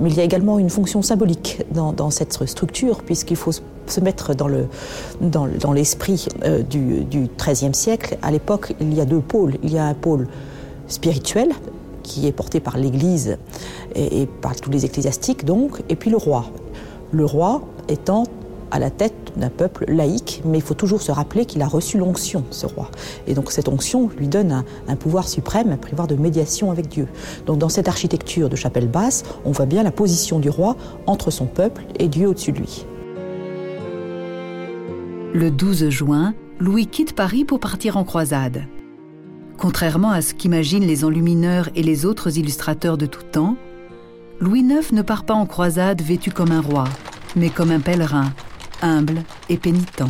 Mais 0.00 0.10
il 0.10 0.16
y 0.16 0.20
a 0.20 0.24
également 0.24 0.58
une 0.58 0.70
fonction 0.70 1.02
symbolique 1.02 1.62
dans, 1.72 2.10
cette 2.10 2.46
structure 2.46 3.02
puisqu'il 3.02 3.36
faut 3.36 3.52
se 3.52 4.00
mettre 4.00 4.34
dans, 4.34 4.48
le, 4.48 4.66
dans, 5.20 5.72
l'esprit 5.72 6.26
euh, 6.44 6.62
du, 6.62 7.28
XIIIe 7.38 7.74
siècle. 7.74 8.16
À 8.22 8.30
l'époque, 8.30 8.74
il 8.80 8.94
y 8.94 9.00
a 9.00 9.04
deux 9.04 9.20
pôles. 9.20 9.56
Il 9.62 9.72
y 9.72 9.78
a 9.78 9.84
un 9.84 9.94
pôle 9.94 10.26
spirituel 10.88 11.50
qui 12.02 12.26
est 12.26 12.32
porté 12.32 12.60
par 12.60 12.78
l'Église 12.78 13.36
et, 13.94 14.26
par 14.26 14.56
tous 14.56 14.70
les 14.70 14.84
ecclésiastiques, 14.84 15.44
donc, 15.44 15.82
et 15.88 15.96
puis 15.96 16.10
le 16.10 16.16
roi. 16.16 16.46
Le 17.12 17.24
roi 17.24 17.62
étant 17.88 18.24
à 18.70 18.78
la 18.78 18.90
tête 18.90 19.32
d'un 19.36 19.50
peuple 19.50 19.84
laïque, 19.88 20.42
mais 20.44 20.58
il 20.58 20.62
faut 20.62 20.74
toujours 20.74 21.02
se 21.02 21.12
rappeler 21.12 21.46
qu'il 21.46 21.62
a 21.62 21.66
reçu 21.66 21.98
l'onction, 21.98 22.44
ce 22.50 22.66
roi. 22.66 22.90
Et 23.26 23.34
donc 23.34 23.50
cette 23.52 23.68
onction 23.68 24.10
lui 24.16 24.28
donne 24.28 24.64
un, 24.88 24.96
pouvoir 24.96 25.28
suprême, 25.28 25.70
un 25.70 25.76
pouvoir 25.76 26.06
de 26.06 26.16
médiation 26.16 26.70
avec 26.70 26.88
Dieu. 26.88 27.08
Donc 27.46 27.58
dans 27.58 27.68
cette 27.68 27.88
architecture 27.88 28.48
de 28.48 28.56
chapelle 28.56 28.88
basse, 28.88 29.24
on 29.44 29.52
voit 29.52 29.66
bien 29.66 29.82
la 29.82 29.90
position 29.90 30.38
du 30.38 30.50
roi 30.50 30.76
entre 31.06 31.30
son 31.30 31.46
peuple 31.46 31.82
et 31.98 32.08
Dieu 32.08 32.28
au-dessus 32.28 32.52
de 32.52 32.58
lui. 32.58 32.86
Le 35.32 35.50
12 35.50 35.90
juin, 35.90 36.34
Louis 36.58 36.86
quitte 36.86 37.14
Paris 37.14 37.44
pour 37.44 37.60
partir 37.60 37.96
en 37.96 38.04
croisade. 38.04 38.64
Contrairement 39.56 40.10
à 40.10 40.22
ce 40.22 40.34
qu'imaginent 40.34 40.86
les 40.86 41.04
enlumineurs 41.04 41.68
et 41.74 41.82
les 41.82 42.06
autres 42.06 42.38
illustrateurs 42.38 42.98
de 42.98 43.06
tout 43.06 43.22
temps, 43.22 43.56
Louis 44.40 44.60
IX 44.60 44.92
ne 44.92 45.02
part 45.02 45.24
pas 45.24 45.34
en 45.34 45.44
croisade 45.44 46.00
vêtu 46.00 46.30
comme 46.30 46.50
un 46.50 46.62
roi, 46.62 46.84
mais 47.36 47.50
comme 47.50 47.70
un 47.70 47.80
pèlerin, 47.80 48.32
humble 48.82 49.22
et 49.48 49.56
pénitent. 49.56 50.02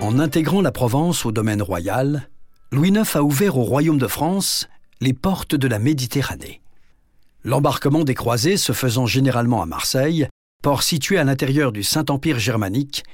En 0.00 0.18
intégrant 0.18 0.60
la 0.60 0.72
Provence 0.72 1.24
au 1.24 1.32
domaine 1.32 1.62
royal, 1.62 2.28
Louis 2.70 2.90
IX 2.90 3.16
a 3.16 3.22
ouvert 3.22 3.56
au 3.56 3.62
royaume 3.62 3.98
de 3.98 4.06
France 4.06 4.68
les 5.00 5.12
portes 5.12 5.54
de 5.54 5.68
la 5.68 5.78
Méditerranée. 5.78 6.60
L'embarquement 7.44 8.04
des 8.04 8.14
croisés 8.14 8.56
se 8.56 8.72
faisant 8.72 9.06
généralement 9.06 9.62
à 9.62 9.66
Marseille, 9.66 10.28
port 10.62 10.82
situé 10.82 11.18
à 11.18 11.24
l'intérieur 11.24 11.72
du 11.72 11.82
Saint-Empire 11.82 12.38
germanique, 12.38 13.04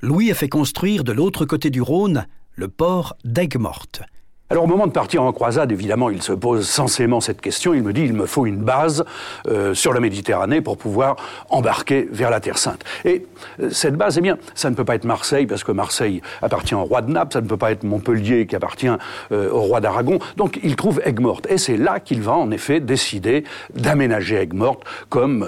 Louis 0.00 0.30
a 0.30 0.34
fait 0.34 0.48
construire 0.48 1.04
de 1.04 1.12
l'autre 1.12 1.44
côté 1.44 1.70
du 1.70 1.82
Rhône 1.82 2.26
le 2.54 2.68
port 2.68 3.16
d'Aigues-Mortes. 3.24 4.02
Alors 4.50 4.64
au 4.64 4.66
moment 4.66 4.86
de 4.86 4.92
partir 4.92 5.22
en 5.22 5.32
croisade, 5.32 5.70
évidemment, 5.72 6.08
il 6.08 6.22
se 6.22 6.32
pose 6.32 6.66
sensément 6.66 7.20
cette 7.20 7.42
question. 7.42 7.74
Il 7.74 7.82
me 7.82 7.92
dit, 7.92 8.00
il 8.00 8.14
me 8.14 8.24
faut 8.24 8.46
une 8.46 8.56
base 8.56 9.04
euh, 9.46 9.74
sur 9.74 9.92
la 9.92 10.00
Méditerranée 10.00 10.62
pour 10.62 10.78
pouvoir 10.78 11.16
embarquer 11.50 12.08
vers 12.10 12.30
la 12.30 12.40
Terre 12.40 12.56
Sainte. 12.56 12.82
Et 13.04 13.26
euh, 13.60 13.68
cette 13.70 13.96
base, 13.96 14.16
eh 14.16 14.22
bien, 14.22 14.38
ça 14.54 14.70
ne 14.70 14.74
peut 14.74 14.86
pas 14.86 14.94
être 14.94 15.04
Marseille, 15.04 15.44
parce 15.46 15.64
que 15.64 15.72
Marseille 15.72 16.22
appartient 16.40 16.74
au 16.74 16.84
roi 16.84 17.02
de 17.02 17.12
Naples, 17.12 17.34
ça 17.34 17.42
ne 17.42 17.46
peut 17.46 17.58
pas 17.58 17.72
être 17.72 17.84
Montpellier 17.84 18.46
qui 18.46 18.56
appartient 18.56 18.88
euh, 19.32 19.50
au 19.50 19.60
roi 19.60 19.82
d'Aragon. 19.82 20.18
Donc 20.38 20.58
il 20.62 20.76
trouve 20.76 21.02
Aigues-Mortes. 21.04 21.46
Et 21.50 21.58
c'est 21.58 21.76
là 21.76 22.00
qu'il 22.00 22.22
va 22.22 22.32
en 22.32 22.50
effet 22.50 22.80
décider 22.80 23.44
d'aménager 23.74 24.36
Aigues-Mortes 24.36 24.82
comme, 25.10 25.46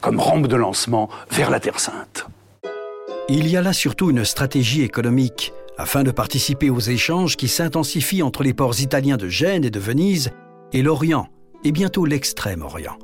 comme 0.00 0.20
rampe 0.20 0.46
de 0.46 0.56
lancement 0.56 1.08
vers 1.30 1.50
la 1.50 1.58
Terre 1.58 1.80
Sainte. 1.80 2.26
Il 3.28 3.48
y 3.48 3.56
a 3.56 3.62
là 3.62 3.72
surtout 3.72 4.10
une 4.10 4.24
stratégie 4.24 4.82
économique 4.82 5.52
afin 5.78 6.02
de 6.02 6.10
participer 6.10 6.70
aux 6.70 6.80
échanges 6.80 7.36
qui 7.36 7.48
s'intensifient 7.48 8.22
entre 8.22 8.42
les 8.42 8.54
ports 8.54 8.80
italiens 8.80 9.16
de 9.16 9.28
Gênes 9.28 9.64
et 9.64 9.70
de 9.70 9.80
Venise 9.80 10.30
et 10.72 10.82
l'Orient, 10.82 11.28
et 11.64 11.72
bientôt 11.72 12.04
l'Extrême-Orient. 12.04 12.98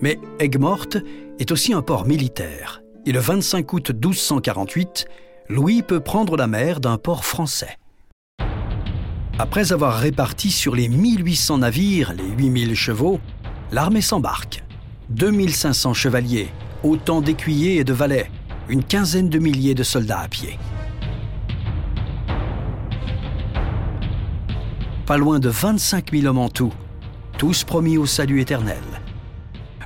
Mais 0.00 0.18
Aigues-Mortes 0.38 0.98
est 1.38 1.52
aussi 1.52 1.72
un 1.72 1.82
port 1.82 2.06
militaire, 2.06 2.82
et 3.06 3.12
le 3.12 3.20
25 3.20 3.72
août 3.72 3.90
1248, 3.90 5.06
Louis 5.48 5.82
peut 5.82 6.00
prendre 6.00 6.36
la 6.36 6.46
mer 6.46 6.80
d'un 6.80 6.96
port 6.96 7.24
français. 7.24 7.78
Après 9.38 9.72
avoir 9.72 9.98
réparti 9.98 10.50
sur 10.50 10.74
les 10.74 10.88
1800 10.88 11.58
navires 11.58 12.12
les 12.12 12.28
8000 12.28 12.74
chevaux, 12.74 13.20
l'armée 13.72 14.02
s'embarque. 14.02 14.62
2500 15.08 15.94
chevaliers, 15.94 16.48
autant 16.84 17.20
d'écuyers 17.20 17.76
et 17.76 17.84
de 17.84 17.92
valets, 17.92 18.30
une 18.68 18.84
quinzaine 18.84 19.28
de 19.28 19.38
milliers 19.38 19.74
de 19.74 19.82
soldats 19.82 20.20
à 20.20 20.28
pied. 20.28 20.58
Pas 25.10 25.18
loin 25.18 25.40
de 25.40 25.48
25 25.48 26.12
000 26.12 26.26
hommes 26.26 26.38
en 26.38 26.48
tout, 26.48 26.72
tous 27.36 27.64
promis 27.64 27.98
au 27.98 28.06
salut 28.06 28.40
éternel. 28.40 28.78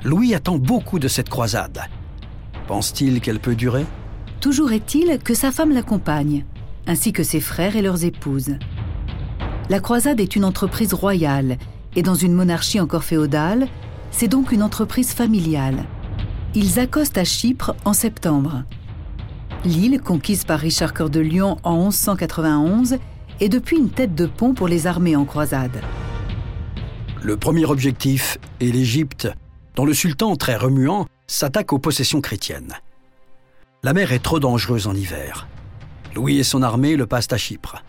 Louis 0.03 0.35
attend 0.35 0.59
beaucoup 0.59 0.99
de 0.99 1.07
cette 1.07 1.29
croisade. 1.29 1.81
Pense-t-il 2.67 3.21
qu'elle 3.21 3.39
peut 3.39 3.55
durer? 3.55 3.87
Toujours 4.39 4.71
est-il 4.71 5.17
que 5.17 5.33
sa 5.33 5.51
femme 5.51 5.71
l'accompagne, 5.71 6.45
ainsi 6.85 7.11
que 7.11 7.23
ses 7.23 7.39
frères 7.39 7.75
et 7.75 7.81
leurs 7.81 8.05
épouses. 8.05 8.59
La 9.71 9.79
croisade 9.79 10.19
est 10.19 10.35
une 10.35 10.45
entreprise 10.45 10.93
royale, 10.93 11.57
et 11.95 12.03
dans 12.03 12.13
une 12.13 12.33
monarchie 12.33 12.79
encore 12.79 13.03
féodale, 13.03 13.67
c'est 14.11 14.27
donc 14.27 14.51
une 14.51 14.61
entreprise 14.61 15.13
familiale. 15.13 15.85
Ils 16.53 16.77
accostent 16.77 17.17
à 17.17 17.23
Chypre 17.23 17.75
en 17.83 17.93
septembre. 17.93 18.61
L'île, 19.63 20.01
conquise 20.01 20.43
par 20.43 20.59
Richard 20.59 20.93
Cœur 20.93 21.09
de 21.09 21.19
Lion 21.19 21.57
en 21.63 21.77
1191, 21.77 22.99
et 23.39 23.49
depuis 23.49 23.77
une 23.77 23.89
tête 23.89 24.15
de 24.15 24.25
pont 24.25 24.53
pour 24.53 24.67
les 24.67 24.87
armées 24.87 25.15
en 25.15 25.25
croisade. 25.25 25.81
Le 27.21 27.37
premier 27.37 27.65
objectif 27.65 28.37
est 28.61 28.71
l'Égypte, 28.71 29.27
dont 29.75 29.85
le 29.85 29.93
sultan, 29.93 30.35
très 30.35 30.55
remuant, 30.55 31.07
s'attaque 31.27 31.73
aux 31.73 31.79
possessions 31.79 32.21
chrétiennes. 32.21 32.73
La 33.83 33.93
mer 33.93 34.11
est 34.11 34.19
trop 34.19 34.39
dangereuse 34.39 34.87
en 34.87 34.95
hiver. 34.95 35.47
Louis 36.15 36.37
et 36.37 36.43
son 36.43 36.61
armée 36.61 36.95
le 36.95 37.07
passent 37.07 37.31
à 37.31 37.37
Chypre. 37.37 37.83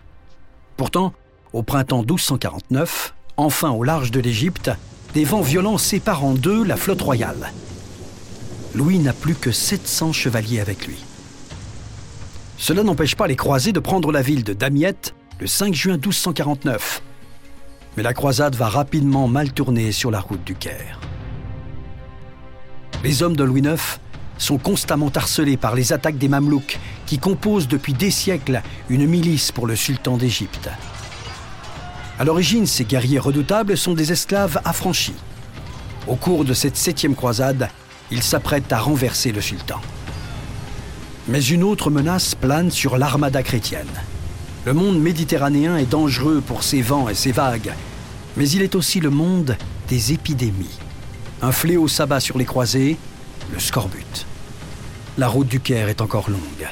Pourtant, 0.75 1.13
au 1.53 1.63
printemps 1.63 2.01
1249, 2.01 3.15
enfin 3.37 3.71
au 3.71 3.83
large 3.83 4.11
de 4.11 4.19
l'Égypte, 4.19 4.71
des 5.13 5.23
vents 5.23 5.41
violents 5.41 5.77
séparent 5.77 6.25
en 6.25 6.33
deux 6.33 6.63
la 6.63 6.75
flotte 6.75 7.01
royale. 7.01 7.51
Louis 8.75 8.99
n'a 8.99 9.13
plus 9.13 9.35
que 9.35 9.51
700 9.51 10.11
chevaliers 10.11 10.59
avec 10.59 10.85
lui. 10.85 10.97
Cela 12.57 12.83
n'empêche 12.83 13.15
pas 13.15 13.27
les 13.27 13.35
croisés 13.35 13.71
de 13.71 13.79
prendre 13.79 14.11
la 14.11 14.21
ville 14.21 14.43
de 14.43 14.53
Damiette 14.53 15.15
le 15.39 15.47
5 15.47 15.73
juin 15.73 15.93
1249. 15.93 17.01
Mais 17.95 18.03
la 18.03 18.13
croisade 18.13 18.55
va 18.55 18.69
rapidement 18.69 19.27
mal 19.27 19.51
tourner 19.51 19.91
sur 19.91 20.11
la 20.11 20.19
route 20.19 20.43
du 20.43 20.55
Caire. 20.55 20.99
Les 23.03 23.21
hommes 23.21 23.35
de 23.35 23.43
Louis 23.43 23.61
IX 23.61 23.99
sont 24.37 24.57
constamment 24.57 25.11
harcelés 25.15 25.57
par 25.57 25.75
les 25.75 25.93
attaques 25.93 26.17
des 26.17 26.27
Mamelouks, 26.27 26.79
qui 27.05 27.19
composent 27.19 27.67
depuis 27.67 27.93
des 27.93 28.11
siècles 28.11 28.61
une 28.89 29.05
milice 29.05 29.51
pour 29.51 29.67
le 29.67 29.75
sultan 29.75 30.17
d'Égypte. 30.17 30.69
À 32.19 32.23
l'origine, 32.23 32.65
ces 32.65 32.85
guerriers 32.85 33.19
redoutables 33.19 33.77
sont 33.77 33.93
des 33.93 34.11
esclaves 34.11 34.59
affranchis. 34.65 35.15
Au 36.07 36.15
cours 36.15 36.45
de 36.45 36.53
cette 36.53 36.77
septième 36.77 37.15
croisade, 37.15 37.69
il 38.09 38.23
s'apprête 38.23 38.71
à 38.71 38.79
renverser 38.79 39.31
le 39.31 39.41
sultan. 39.41 39.79
Mais 41.27 41.43
une 41.43 41.63
autre 41.63 41.89
menace 41.91 42.33
plane 42.35 42.71
sur 42.71 42.97
l'armada 42.97 43.43
chrétienne. 43.43 43.87
Le 44.67 44.73
monde 44.73 44.99
méditerranéen 44.99 45.77
est 45.77 45.89
dangereux 45.89 46.43
pour 46.45 46.61
ses 46.61 46.81
vents 46.81 47.07
et 47.07 47.13
ses 47.13 47.31
vagues, 47.31 47.71
mais 48.35 48.49
il 48.49 48.61
est 48.61 48.75
aussi 48.75 48.99
le 48.99 49.09
monde 49.09 49.55
des 49.87 50.11
épidémies. 50.11 50.77
Un 51.41 51.53
fléau 51.53 51.87
s'abat 51.87 52.19
sur 52.19 52.37
les 52.37 52.43
croisés, 52.43 52.97
le 53.53 53.59
scorbut. 53.59 54.25
La 55.17 55.29
route 55.29 55.47
du 55.47 55.61
Caire 55.61 55.87
est 55.87 56.01
encore 56.01 56.29
longue. 56.29 56.67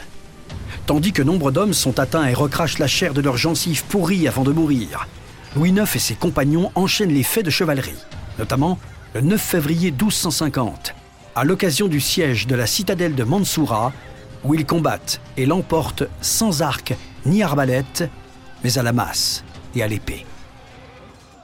Tandis 0.86 1.14
que 1.14 1.24
nombre 1.24 1.52
d'hommes 1.52 1.72
sont 1.72 1.98
atteints 1.98 2.28
et 2.28 2.34
recrachent 2.34 2.80
la 2.80 2.88
chair 2.88 3.14
de 3.14 3.22
leurs 3.22 3.38
gencives 3.38 3.86
pourries 3.86 4.28
avant 4.28 4.44
de 4.44 4.52
mourir, 4.52 5.08
Louis 5.56 5.70
IX 5.70 5.96
et 5.96 6.00
ses 6.00 6.16
compagnons 6.16 6.74
enchaînent 6.76 7.14
les 7.14 7.24
faits 7.24 7.46
de 7.46 7.50
chevalerie, 7.50 8.04
notamment 8.38 8.78
le 9.14 9.22
9 9.22 9.42
février 9.42 9.92
1250, 9.92 10.94
à 11.34 11.46
l'occasion 11.46 11.88
du 11.88 12.02
siège 12.02 12.46
de 12.46 12.56
la 12.56 12.68
citadelle 12.68 13.16
de 13.16 13.24
Mansoura, 13.24 13.94
où 14.44 14.54
ils 14.54 14.66
combattent 14.66 15.22
et 15.38 15.46
l'emportent 15.46 16.04
sans 16.20 16.62
arc 16.62 16.94
ni 17.26 17.44
arbalète, 17.44 18.10
mais 18.64 18.78
à 18.78 18.84
la 18.84 18.94
masse 18.94 19.44
et 19.76 19.84
à 19.84 19.88
l'épée. 19.88 20.26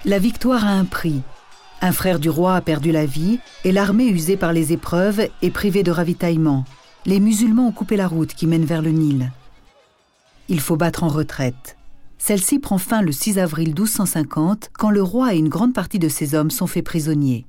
La 0.05 0.19
victoire 0.19 0.65
a 0.65 0.71
un 0.71 0.85
prix. 0.85 1.21
Un 1.81 1.91
frère 1.91 2.19
du 2.19 2.29
roi 2.29 2.55
a 2.55 2.61
perdu 2.61 2.91
la 2.91 3.05
vie 3.05 3.39
et 3.63 3.71
l'armée 3.71 4.07
usée 4.07 4.37
par 4.37 4.53
les 4.53 4.71
épreuves 4.73 5.27
est 5.41 5.49
privée 5.49 5.83
de 5.83 5.91
ravitaillement. 5.91 6.65
Les 7.05 7.19
musulmans 7.19 7.67
ont 7.67 7.71
coupé 7.71 7.97
la 7.97 8.07
route 8.07 8.33
qui 8.33 8.47
mène 8.47 8.65
vers 8.65 8.81
le 8.81 8.91
Nil. 8.91 9.31
Il 10.47 10.59
faut 10.59 10.77
battre 10.77 11.03
en 11.03 11.07
retraite. 11.07 11.77
Celle-ci 12.17 12.59
prend 12.59 12.77
fin 12.77 13.01
le 13.01 13.11
6 13.11 13.39
avril 13.39 13.69
1250 13.69 14.69
quand 14.73 14.91
le 14.91 15.01
roi 15.01 15.33
et 15.33 15.37
une 15.37 15.49
grande 15.49 15.73
partie 15.73 15.99
de 15.99 16.09
ses 16.09 16.35
hommes 16.35 16.51
sont 16.51 16.67
faits 16.67 16.85
prisonniers. 16.85 17.47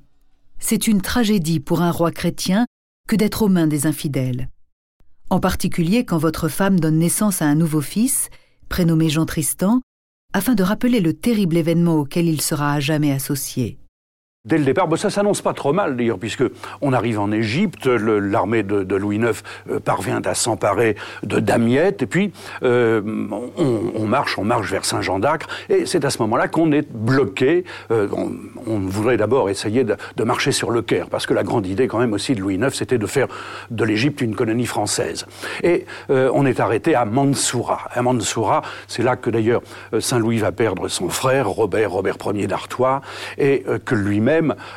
C'est 0.57 0.87
une 0.87 1.01
tragédie 1.01 1.59
pour 1.59 1.81
un 1.81 1.91
roi 1.91 2.11
chrétien 2.11 2.65
que 3.07 3.15
d'être 3.15 3.43
aux 3.43 3.49
mains 3.49 3.67
des 3.67 3.85
infidèles 3.85 4.49
en 5.33 5.39
particulier 5.39 6.05
quand 6.05 6.19
votre 6.19 6.47
femme 6.47 6.79
donne 6.79 6.99
naissance 6.99 7.41
à 7.41 7.45
un 7.45 7.55
nouveau 7.55 7.81
fils, 7.81 8.29
prénommé 8.69 9.09
Jean 9.09 9.25
Tristan, 9.25 9.81
afin 10.31 10.53
de 10.53 10.61
rappeler 10.61 10.99
le 10.99 11.15
terrible 11.15 11.57
événement 11.57 11.95
auquel 11.95 12.27
il 12.27 12.39
sera 12.39 12.73
à 12.73 12.79
jamais 12.79 13.11
associé. 13.11 13.79
Dès 14.45 14.57
le 14.57 14.65
départ, 14.65 14.89
bah, 14.89 14.97
ça 14.97 15.09
s'annonce 15.09 15.41
pas 15.41 15.53
trop 15.53 15.71
mal 15.71 15.95
d'ailleurs, 15.95 16.19
puisque 16.19 16.43
on 16.81 16.91
arrive 16.91 17.17
en 17.17 17.31
Égypte, 17.31 17.85
l'armée 17.85 18.61
de, 18.61 18.95
Louis 18.97 19.15
IX 19.15 19.41
euh, 19.69 19.79
parvient 19.79 20.21
à 20.25 20.33
s'emparer 20.33 20.97
de 21.23 21.39
Damiette, 21.39 22.01
et 22.01 22.07
puis 22.07 22.33
euh, 22.61 23.01
on, 23.55 24.05
marche, 24.05 24.37
on 24.37 24.43
marche 24.43 24.69
vers 24.69 24.83
Saint-Jean 24.83 25.19
d'Acre, 25.19 25.47
et 25.69 25.85
c'est 25.85 26.03
à 26.03 26.09
ce 26.09 26.21
moment-là 26.23 26.49
qu'on 26.49 26.73
est 26.73 26.85
bloqué. 26.91 27.63
Euh, 27.89 28.09
on, 28.67 28.79
voudrait 28.79 29.15
d'abord 29.15 29.49
essayer 29.49 29.85
de, 29.85 29.95
marcher 30.25 30.51
sur 30.51 30.71
le 30.71 30.81
Caire, 30.81 31.07
parce 31.09 31.25
que 31.25 31.33
la 31.33 31.43
grande 31.43 31.65
idée 31.65 31.87
quand 31.87 31.99
même 31.99 32.11
aussi 32.11 32.35
de 32.35 32.41
Louis 32.41 32.55
IX, 32.55 32.69
c'était 32.69 32.97
de 32.97 33.07
faire 33.07 33.27
de 33.71 33.85
l'Égypte 33.85 34.19
une 34.19 34.35
colonie 34.35 34.65
française. 34.65 35.25
Et 35.63 35.85
on 36.09 36.45
est 36.45 36.59
arrêté 36.59 36.95
à 36.95 37.05
Mansoura. 37.05 37.87
À 37.91 38.01
Mansoura, 38.01 38.61
c'est 38.89 39.03
là 39.03 39.15
que 39.15 39.29
d'ailleurs 39.29 39.61
Saint-Louis 39.97 40.39
va 40.39 40.51
perdre 40.51 40.89
son 40.89 41.07
frère, 41.07 41.47
Robert, 41.47 41.91
Robert 41.91 42.17
Ier 42.33 42.47
d'Artois, 42.47 43.01
et 43.37 43.63
que 43.85 43.95
lui-même 43.95 44.32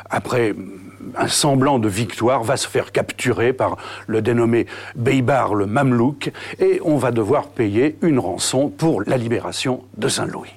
après 0.09 0.53
un 1.17 1.27
semblant 1.27 1.79
de 1.79 1.87
victoire, 1.87 2.43
va 2.43 2.57
se 2.57 2.67
faire 2.67 2.91
capturer 2.91 3.53
par 3.53 3.77
le 4.07 4.21
dénommé 4.21 4.67
Beibar 4.95 5.55
le 5.55 5.65
Mamelouk, 5.65 6.31
et 6.59 6.81
on 6.83 6.97
va 6.97 7.11
devoir 7.11 7.47
payer 7.47 7.97
une 8.01 8.19
rançon 8.19 8.69
pour 8.69 9.01
la 9.03 9.17
libération 9.17 9.83
de 9.97 10.07
Saint-Louis. 10.07 10.53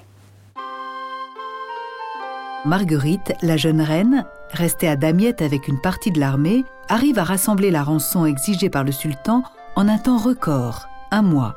Marguerite, 2.65 3.33
la 3.41 3.57
jeune 3.57 3.81
reine, 3.81 4.25
restée 4.51 4.87
à 4.87 4.95
Damiette 4.95 5.41
avec 5.41 5.67
une 5.67 5.81
partie 5.81 6.11
de 6.11 6.19
l'armée, 6.19 6.63
arrive 6.89 7.17
à 7.17 7.23
rassembler 7.23 7.71
la 7.71 7.81
rançon 7.81 8.25
exigée 8.25 8.69
par 8.69 8.83
le 8.83 8.91
sultan 8.91 9.43
en 9.75 9.87
un 9.87 9.97
temps 9.97 10.17
record, 10.17 10.87
un 11.09 11.23
mois. 11.23 11.55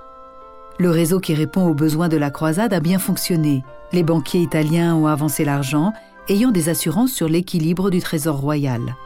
Le 0.78 0.90
réseau 0.90 1.20
qui 1.20 1.34
répond 1.34 1.66
aux 1.68 1.74
besoins 1.74 2.08
de 2.08 2.16
la 2.16 2.30
croisade 2.30 2.72
a 2.72 2.80
bien 2.80 2.98
fonctionné. 2.98 3.64
Les 3.92 4.02
banquiers 4.02 4.40
italiens 4.40 4.94
ont 4.94 5.06
avancé 5.06 5.44
l'argent 5.44 5.92
ayant 6.28 6.50
des 6.50 6.68
assurances 6.68 7.12
sur 7.12 7.28
l'équilibre 7.28 7.90
du 7.90 8.00
trésor 8.00 8.36
royal. 8.36 8.96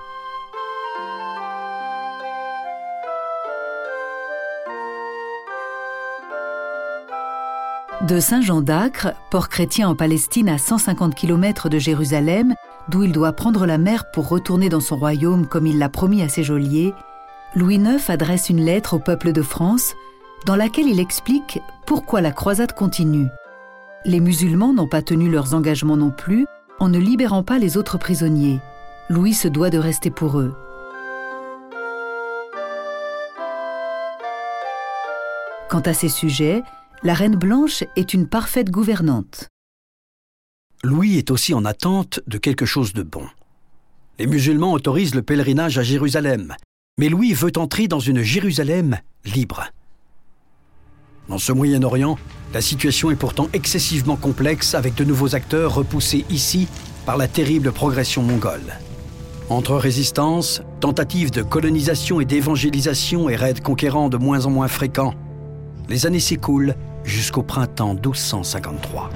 De 8.08 8.20
Saint-Jean 8.20 8.62
d'Acre, 8.62 9.12
port 9.30 9.48
chrétien 9.48 9.88
en 9.88 9.94
Palestine 9.94 10.48
à 10.48 10.56
150 10.56 11.14
km 11.14 11.68
de 11.68 11.78
Jérusalem, 11.78 12.54
d'où 12.88 13.02
il 13.02 13.12
doit 13.12 13.32
prendre 13.32 13.66
la 13.66 13.76
mer 13.76 14.10
pour 14.12 14.28
retourner 14.28 14.68
dans 14.68 14.80
son 14.80 14.96
royaume 14.96 15.46
comme 15.46 15.66
il 15.66 15.78
l'a 15.78 15.88
promis 15.88 16.22
à 16.22 16.28
ses 16.28 16.42
geôliers, 16.42 16.94
Louis 17.54 17.76
IX 17.76 18.08
adresse 18.08 18.50
une 18.50 18.64
lettre 18.64 18.94
au 18.94 18.98
peuple 18.98 19.32
de 19.32 19.42
France 19.42 19.94
dans 20.46 20.56
laquelle 20.56 20.86
il 20.86 21.00
explique 21.00 21.60
pourquoi 21.86 22.20
la 22.20 22.32
croisade 22.32 22.72
continue. 22.72 23.26
Les 24.04 24.20
musulmans 24.20 24.72
n'ont 24.72 24.86
pas 24.86 25.02
tenu 25.02 25.28
leurs 25.28 25.54
engagements 25.54 25.96
non 25.96 26.10
plus 26.10 26.46
en 26.80 26.88
ne 26.88 26.98
libérant 26.98 27.42
pas 27.42 27.58
les 27.58 27.76
autres 27.76 27.98
prisonniers. 27.98 28.60
Louis 29.08 29.34
se 29.34 29.48
doit 29.48 29.70
de 29.70 29.78
rester 29.78 30.10
pour 30.10 30.38
eux. 30.38 30.54
Quant 35.68 35.80
à 35.80 35.92
ces 35.92 36.08
sujets, 36.08 36.62
la 37.02 37.14
Reine 37.14 37.36
Blanche 37.36 37.84
est 37.96 38.14
une 38.14 38.26
parfaite 38.26 38.70
gouvernante. 38.70 39.48
Louis 40.82 41.18
est 41.18 41.30
aussi 41.30 41.54
en 41.54 41.64
attente 41.64 42.20
de 42.26 42.38
quelque 42.38 42.66
chose 42.66 42.92
de 42.92 43.02
bon. 43.02 43.26
Les 44.18 44.26
musulmans 44.26 44.72
autorisent 44.72 45.14
le 45.14 45.22
pèlerinage 45.22 45.78
à 45.78 45.82
Jérusalem, 45.82 46.56
mais 46.98 47.08
Louis 47.08 47.32
veut 47.34 47.52
entrer 47.56 47.88
dans 47.88 48.00
une 48.00 48.22
Jérusalem 48.22 48.98
libre. 49.24 49.70
Dans 51.28 51.38
ce 51.38 51.52
Moyen-Orient, 51.52 52.18
la 52.54 52.60
situation 52.60 53.10
est 53.10 53.16
pourtant 53.16 53.48
excessivement 53.52 54.16
complexe 54.16 54.74
avec 54.74 54.94
de 54.94 55.04
nouveaux 55.04 55.34
acteurs 55.34 55.74
repoussés 55.74 56.24
ici 56.30 56.66
par 57.04 57.16
la 57.16 57.28
terrible 57.28 57.72
progression 57.72 58.22
mongole. 58.22 58.78
Entre 59.50 59.74
résistance, 59.76 60.62
tentatives 60.80 61.30
de 61.30 61.42
colonisation 61.42 62.20
et 62.20 62.24
d'évangélisation 62.24 63.28
et 63.28 63.36
raids 63.36 63.60
conquérants 63.62 64.08
de 64.08 64.16
moins 64.16 64.46
en 64.46 64.50
moins 64.50 64.68
fréquents, 64.68 65.14
les 65.88 66.06
années 66.06 66.20
s'écoulent 66.20 66.74
jusqu'au 67.04 67.42
printemps 67.42 67.94
1253. 67.94 69.10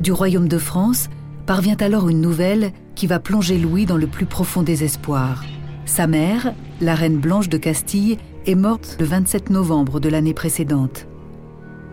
Du 0.00 0.12
royaume 0.12 0.48
de 0.48 0.58
France 0.58 1.08
parvient 1.46 1.76
alors 1.80 2.08
une 2.08 2.20
nouvelle 2.20 2.72
qui 2.94 3.06
va 3.06 3.18
plonger 3.18 3.58
Louis 3.58 3.86
dans 3.86 3.96
le 3.96 4.06
plus 4.06 4.26
profond 4.26 4.62
désespoir. 4.62 5.44
Sa 5.86 6.06
mère, 6.06 6.54
la 6.80 6.94
reine 6.94 7.18
Blanche 7.18 7.48
de 7.48 7.58
Castille, 7.58 8.18
est 8.46 8.54
morte 8.54 8.96
le 9.00 9.06
27 9.06 9.50
novembre 9.50 10.00
de 10.00 10.08
l'année 10.08 10.34
précédente. 10.34 11.06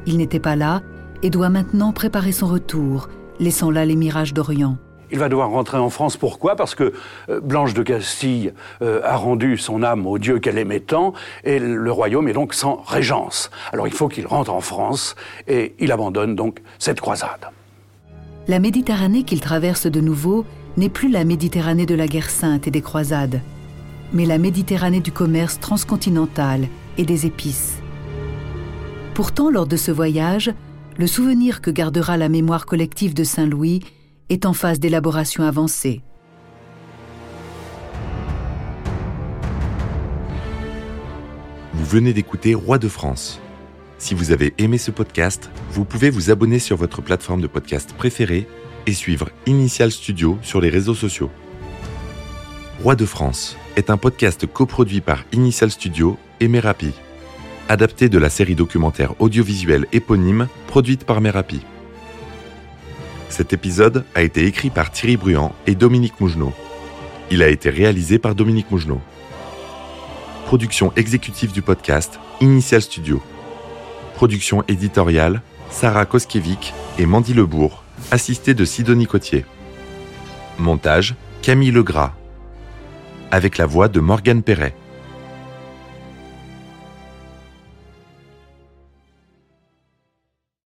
Il 0.06 0.18
n'était 0.18 0.40
pas 0.40 0.56
là 0.56 0.82
et 1.24 1.30
doit 1.30 1.50
maintenant 1.50 1.94
préparer 1.94 2.32
son 2.32 2.48
retour, 2.48 3.10
laissant 3.40 3.72
là 3.72 3.86
les 3.86 3.96
mirages 3.96 4.34
d'Orient. 4.34 4.78
Il 5.12 5.20
va 5.20 5.30
devoir 5.30 5.50
rentrer 5.50 5.78
en 5.78 5.90
France. 5.90 6.16
Pourquoi? 6.18 6.56
Parce 6.56 6.74
que 6.74 6.94
euh, 7.30 7.42
Blanche 7.42 7.74
de 7.74 7.84
Castille 7.84 8.54
euh, 8.82 9.02
a 9.04 9.18
rendu 9.18 9.58
son 9.58 9.84
âme 9.84 10.08
au 10.08 10.18
Dieu 10.18 10.40
qu'elle 10.40 10.58
aimait 10.58 10.80
tant, 10.80 11.14
et 11.44 11.60
le 11.60 11.92
royaume 11.92 12.28
est 12.28 12.34
donc 12.34 12.54
sans 12.54 12.82
régence. 12.88 13.52
Alors 13.74 13.88
il 13.88 13.94
faut 13.94 14.08
qu'il 14.08 14.26
rentre 14.26 14.52
en 14.52 14.62
France, 14.62 15.16
et 15.48 15.76
il 15.80 15.92
abandonne 15.92 16.36
donc 16.36 16.60
cette 16.80 17.02
croisade. 17.02 17.48
La 18.48 18.60
Méditerranée 18.60 19.24
qu'il 19.24 19.42
traverse 19.42 19.86
de 19.88 20.02
nouveau 20.02 20.46
n'est 20.78 20.90
plus 20.90 21.10
la 21.10 21.26
Méditerranée 21.26 21.86
de 21.86 21.96
la 21.96 22.08
guerre 22.08 22.30
sainte 22.30 22.68
et 22.68 22.72
des 22.72 22.82
croisades 22.82 23.42
mais 24.14 24.26
la 24.26 24.38
Méditerranée 24.38 25.00
du 25.00 25.12
commerce 25.12 25.60
transcontinental 25.60 26.68
et 26.98 27.06
des 27.06 27.26
épices. 27.26 27.82
Pourtant, 29.14 29.50
lors 29.50 29.68
de 29.68 29.78
ce 29.78 29.92
voyage, 29.92 30.54
le 30.98 31.08
souvenir 31.08 31.62
que 31.62 31.72
gardera 31.72 32.18
la 32.18 32.30
mémoire 32.30 32.66
collective 32.66 33.14
de 33.14 33.24
Saint-Louis 33.24 33.82
est 34.30 34.46
en 34.46 34.54
phase 34.54 34.80
d'élaboration 34.80 35.44
avancée. 35.44 36.02
Vous 41.74 41.86
venez 41.86 42.14
d'écouter 42.14 42.54
Roi 42.54 42.78
de 42.78 42.88
France. 42.88 43.42
Si 43.98 44.14
vous 44.14 44.32
avez 44.32 44.54
aimé 44.58 44.78
ce 44.78 44.92
podcast, 44.92 45.50
vous 45.72 45.86
pouvez 45.86 46.10
vous 46.10 46.32
abonner 46.32 46.60
sur 46.60 46.78
votre 46.78 47.02
plateforme 47.02 47.42
de 47.42 47.48
podcast 47.48 47.94
préférée 47.94 48.48
et 48.86 48.94
suivre 48.94 49.30
Initial 49.46 49.92
Studio 49.92 50.38
sur 50.42 50.62
les 50.62 50.70
réseaux 50.70 50.96
sociaux. 50.96 51.30
Roi 52.82 52.96
de 52.96 53.06
France 53.06 53.58
est 53.76 53.92
un 53.92 53.98
podcast 53.98 54.48
coproduit 54.48 55.02
par 55.02 55.24
Initial 55.34 55.70
Studio 55.70 56.18
et 56.40 56.48
Merapi, 56.48 56.94
adapté 57.70 58.10
de 58.10 58.18
la 58.18 58.32
série 58.32 58.56
documentaire 58.56 59.14
audiovisuelle 59.22 59.86
éponyme 59.94 60.48
produite 60.66 61.04
par 61.04 61.22
Merapi. 61.22 61.62
Cet 63.30 63.54
épisode 63.54 64.04
a 64.16 64.24
été 64.24 64.48
écrit 64.48 64.72
par 64.72 64.90
Thierry 64.90 65.16
Bruand 65.16 65.54
et 65.68 65.76
Dominique 65.76 66.20
Mougenot. 66.20 66.54
Il 67.30 67.44
a 67.44 67.50
été 67.50 67.70
réalisé 67.70 68.18
par 68.18 68.34
Dominique 68.34 68.72
Mougenot. 68.72 69.02
Production 70.48 70.92
exécutive 70.96 71.52
du 71.52 71.62
podcast 71.62 72.20
Initial 72.40 72.82
Studio. 72.82 73.22
Production 74.16 74.64
éditoriale 74.68 75.44
Sarah 75.70 76.08
Koskiewicz 76.08 76.74
et 76.98 77.06
Mandy 77.06 77.36
Lebourg, 77.36 77.84
assistée 78.10 78.56
de 78.56 78.66
Sidonie 78.66 79.06
Cotier. 79.06 79.46
Montage 80.58 81.14
Camille 81.44 81.70
Legras. 81.70 82.16
Avec 83.34 83.58
la 83.58 83.66
voix 83.66 83.88
de 83.88 84.02
Morgane 84.02 84.44
Perret. 84.44 84.76